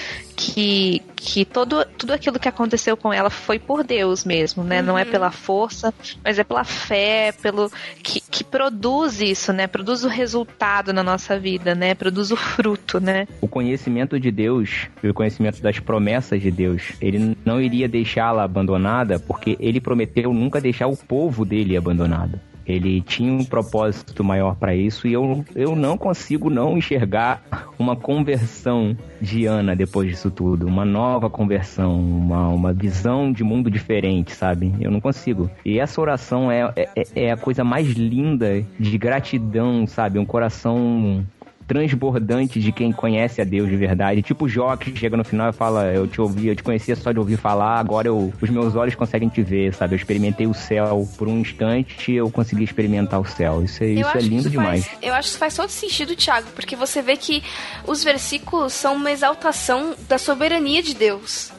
[0.41, 4.81] que, que todo, tudo aquilo que aconteceu com ela foi por Deus mesmo, né?
[4.81, 4.87] Uhum.
[4.87, 5.11] Não é uhum.
[5.11, 5.93] pela força,
[6.25, 7.71] mas é pela fé, pelo
[8.03, 9.67] que, que produz isso, né?
[9.67, 11.95] Produz o resultado na nossa vida, né?
[11.95, 13.29] Produz o fruto, né?
[13.41, 18.43] O conhecimento de Deus e o conhecimento das promessas de Deus, ele não iria deixá-la
[18.43, 22.41] abandonada porque ele prometeu nunca deixar o povo dele abandonado.
[22.67, 27.43] Ele tinha um propósito maior para isso e eu, eu não consigo não enxergar
[27.79, 33.71] uma conversão de Ana depois disso tudo, uma nova conversão, uma, uma visão de mundo
[33.71, 34.73] diferente, sabe?
[34.81, 35.51] Eu não consigo.
[35.65, 40.19] E essa oração é, é, é a coisa mais linda de gratidão, sabe?
[40.19, 41.27] Um coração
[41.71, 44.23] transbordante de quem conhece a Deus de verdade.
[44.23, 47.13] Tipo Jó que chega no final e fala: Eu te ouvi, eu te conhecia só
[47.13, 49.95] de ouvir falar, agora eu, os meus olhos conseguem te ver, sabe?
[49.95, 53.63] Eu experimentei o céu por um instante eu consegui experimentar o céu.
[53.63, 54.85] Isso, é, isso é lindo demais.
[54.85, 57.41] Faz, eu acho que faz todo sentido, Thiago, porque você vê que
[57.87, 61.53] os versículos são uma exaltação da soberania de Deus.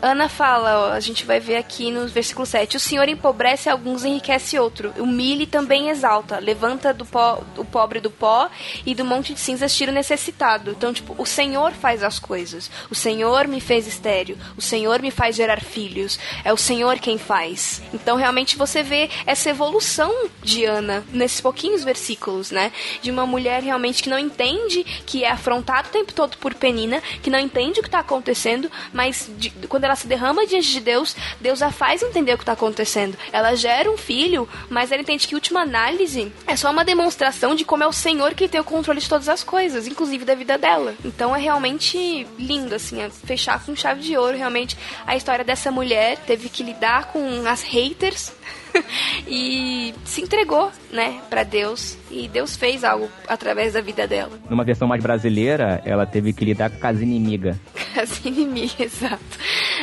[0.00, 4.04] Ana fala, ó, a gente vai ver aqui no versículo 7, o Senhor empobrece alguns
[4.04, 8.48] enriquece outro, humilha e também exalta, levanta do pó, o pobre do pó
[8.86, 10.70] e do monte de cinzas tira o necessitado.
[10.70, 15.10] Então, tipo, o Senhor faz as coisas, o Senhor me fez estéreo, o Senhor me
[15.10, 17.82] faz gerar filhos, é o Senhor quem faz.
[17.92, 22.72] Então, realmente você vê essa evolução de Ana nesses pouquinhos versículos, né?
[23.02, 27.02] De uma mulher realmente que não entende, que é afrontada o tempo todo por Penina,
[27.22, 30.80] que não entende o que está acontecendo, mas de, quando ela se derrama diante de
[30.80, 33.16] Deus, Deus a faz entender o que está acontecendo.
[33.32, 37.64] Ela gera um filho, mas ela entende que, última análise, é só uma demonstração de
[37.64, 40.58] como é o Senhor que tem o controle de todas as coisas, inclusive da vida
[40.58, 40.94] dela.
[41.04, 44.76] Então é realmente lindo, assim, é fechar com chave de ouro, realmente,
[45.06, 46.18] a história dessa mulher.
[46.26, 48.32] Teve que lidar com as haters
[49.26, 51.96] e se entregou, né, para Deus.
[52.10, 54.38] E Deus fez algo através da vida dela.
[54.48, 57.56] Numa versão mais brasileira, ela teve que lidar com as inimigas.
[57.98, 59.24] As inimigas, exato.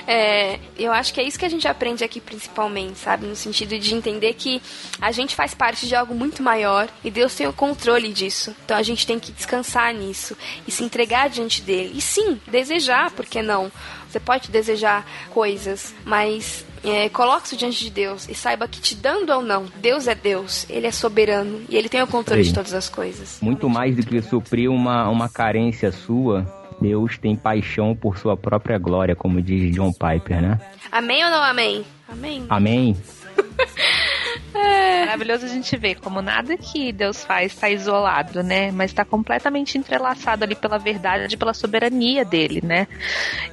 [0.07, 3.25] É, eu acho que é isso que a gente aprende aqui principalmente, sabe?
[3.25, 4.61] No sentido de entender que
[5.01, 8.55] a gente faz parte de algo muito maior e Deus tem o controle disso.
[8.63, 11.93] Então a gente tem que descansar nisso e se entregar diante dele.
[11.95, 13.71] E sim, desejar, por que não?
[14.09, 18.95] Você pode desejar coisas, mas é, coloque isso diante de Deus e saiba que te
[18.95, 22.49] dando ou não, Deus é Deus, Ele é soberano e Ele tem o controle Sim.
[22.49, 23.39] de todas as coisas.
[23.41, 26.45] Muito mais do que suprir uma, uma carência sua,
[26.79, 30.59] Deus tem paixão por sua própria glória, como diz John Piper, né?
[30.91, 31.85] Amém ou não amém?
[32.07, 32.45] Amém.
[32.49, 32.97] Amém.
[34.53, 35.05] É.
[35.05, 38.71] Maravilhoso a gente ver como nada que Deus faz está isolado, né?
[38.71, 42.87] Mas está completamente entrelaçado ali pela verdade, pela soberania dele, né?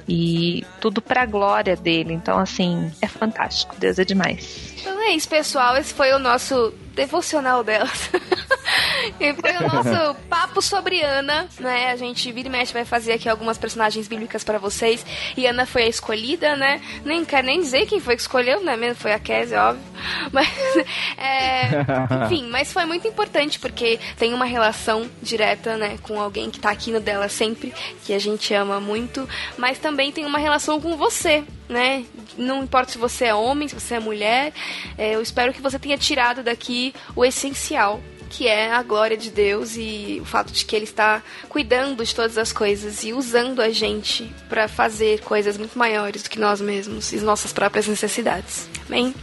[0.07, 2.13] E tudo para a glória dele.
[2.13, 3.75] Então, assim, é fantástico.
[3.77, 4.73] Deus é demais.
[4.79, 5.77] Então é isso, pessoal.
[5.77, 8.09] Esse foi o nosso devocional delas.
[9.19, 11.91] e foi o nosso papo sobre Ana, né?
[11.91, 15.05] A gente vira e mexe vai fazer aqui algumas personagens bíblicas para vocês.
[15.35, 16.81] E Ana foi a escolhida, né?
[17.03, 18.75] Nem quero nem dizer quem foi que escolheu, né?
[18.75, 19.83] Mesmo foi a Kézia, óbvio.
[20.31, 20.49] Mas,
[21.17, 25.97] é, enfim, mas foi muito importante porque tem uma relação direta, né?
[26.01, 27.73] Com alguém que tá aqui no dela sempre,
[28.03, 29.27] que a gente ama muito.
[29.57, 32.03] Mas também tem uma relação com você, né?
[32.37, 34.53] Não importa se você é homem, se você é mulher.
[34.97, 38.01] É, eu espero que você tenha tirado daqui o essencial
[38.33, 42.15] que é a glória de Deus e o fato de que Ele está cuidando de
[42.15, 46.59] todas as coisas e usando a gente para fazer coisas muito maiores do que nós
[46.59, 48.67] mesmos e nossas próprias necessidades.
[48.87, 49.13] Amém?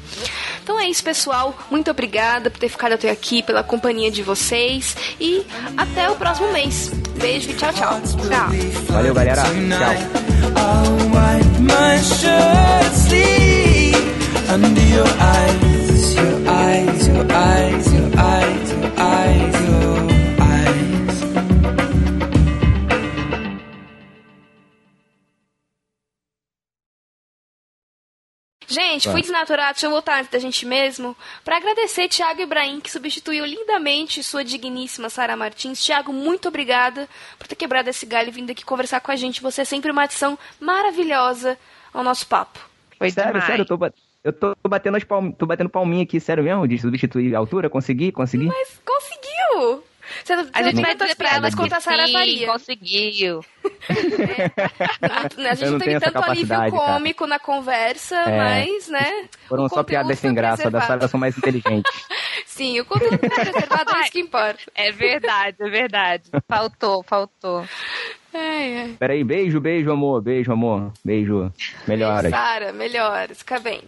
[0.62, 1.58] Então é isso, pessoal.
[1.68, 5.44] Muito obrigada por ter ficado até aqui, pela companhia de vocês e
[5.76, 6.92] até o próximo mês.
[7.18, 8.00] Beijo e tchau, tchau.
[8.00, 8.48] Tchau.
[8.90, 9.42] Valeu, galera.
[9.42, 9.50] Tchau.
[16.00, 20.80] Under your eyes, your eyes, your eyes, your eyes, your eyes, your eyes.
[28.66, 32.90] Gente, fui desnaturado, deixa eu voltar antes da gente mesmo, para agradecer Thiago Ibrahim, que
[32.90, 35.84] substituiu lindamente sua digníssima Sara Martins.
[35.84, 39.42] Thiago, muito obrigada por ter quebrado esse galho e vindo aqui conversar com a gente.
[39.42, 41.58] Você é sempre uma adição maravilhosa
[41.92, 42.60] ao nosso papo.
[42.96, 43.46] Foi sério, demais.
[43.46, 43.76] sério, eu tô,
[44.24, 45.30] eu tô batendo, as palm...
[45.32, 48.46] tô batendo palminha aqui, sério mesmo, de substituir a altura, consegui, consegui.
[48.46, 49.84] Mas conseguiu!
[50.24, 52.46] Você, você A gente não vai dizer pra esperar, mas ela conta a Sara faria.
[52.48, 53.44] conseguiu.
[55.36, 56.92] Não, a gente Eu não não teve tenho essa tanto alívio capacidade, cara.
[56.94, 58.36] cômico na conversa, É.
[58.36, 59.28] mas, né?
[59.48, 60.80] Foram só piadas sem graça, da.
[60.80, 61.90] Sara são mais inteligentes.
[62.44, 64.58] Sim, o conteúdo foi preservado, é isso que importa.
[64.74, 66.24] É verdade, é verdade.
[66.48, 67.64] Faltou, faltou.
[68.32, 68.96] Ai, ai.
[68.98, 71.52] Peraí, beijo, beijo, amor, beijo, amor, beijo.
[71.86, 72.30] Melhoras.
[72.30, 73.38] Sara, melhoras.
[73.38, 73.80] Fica bem.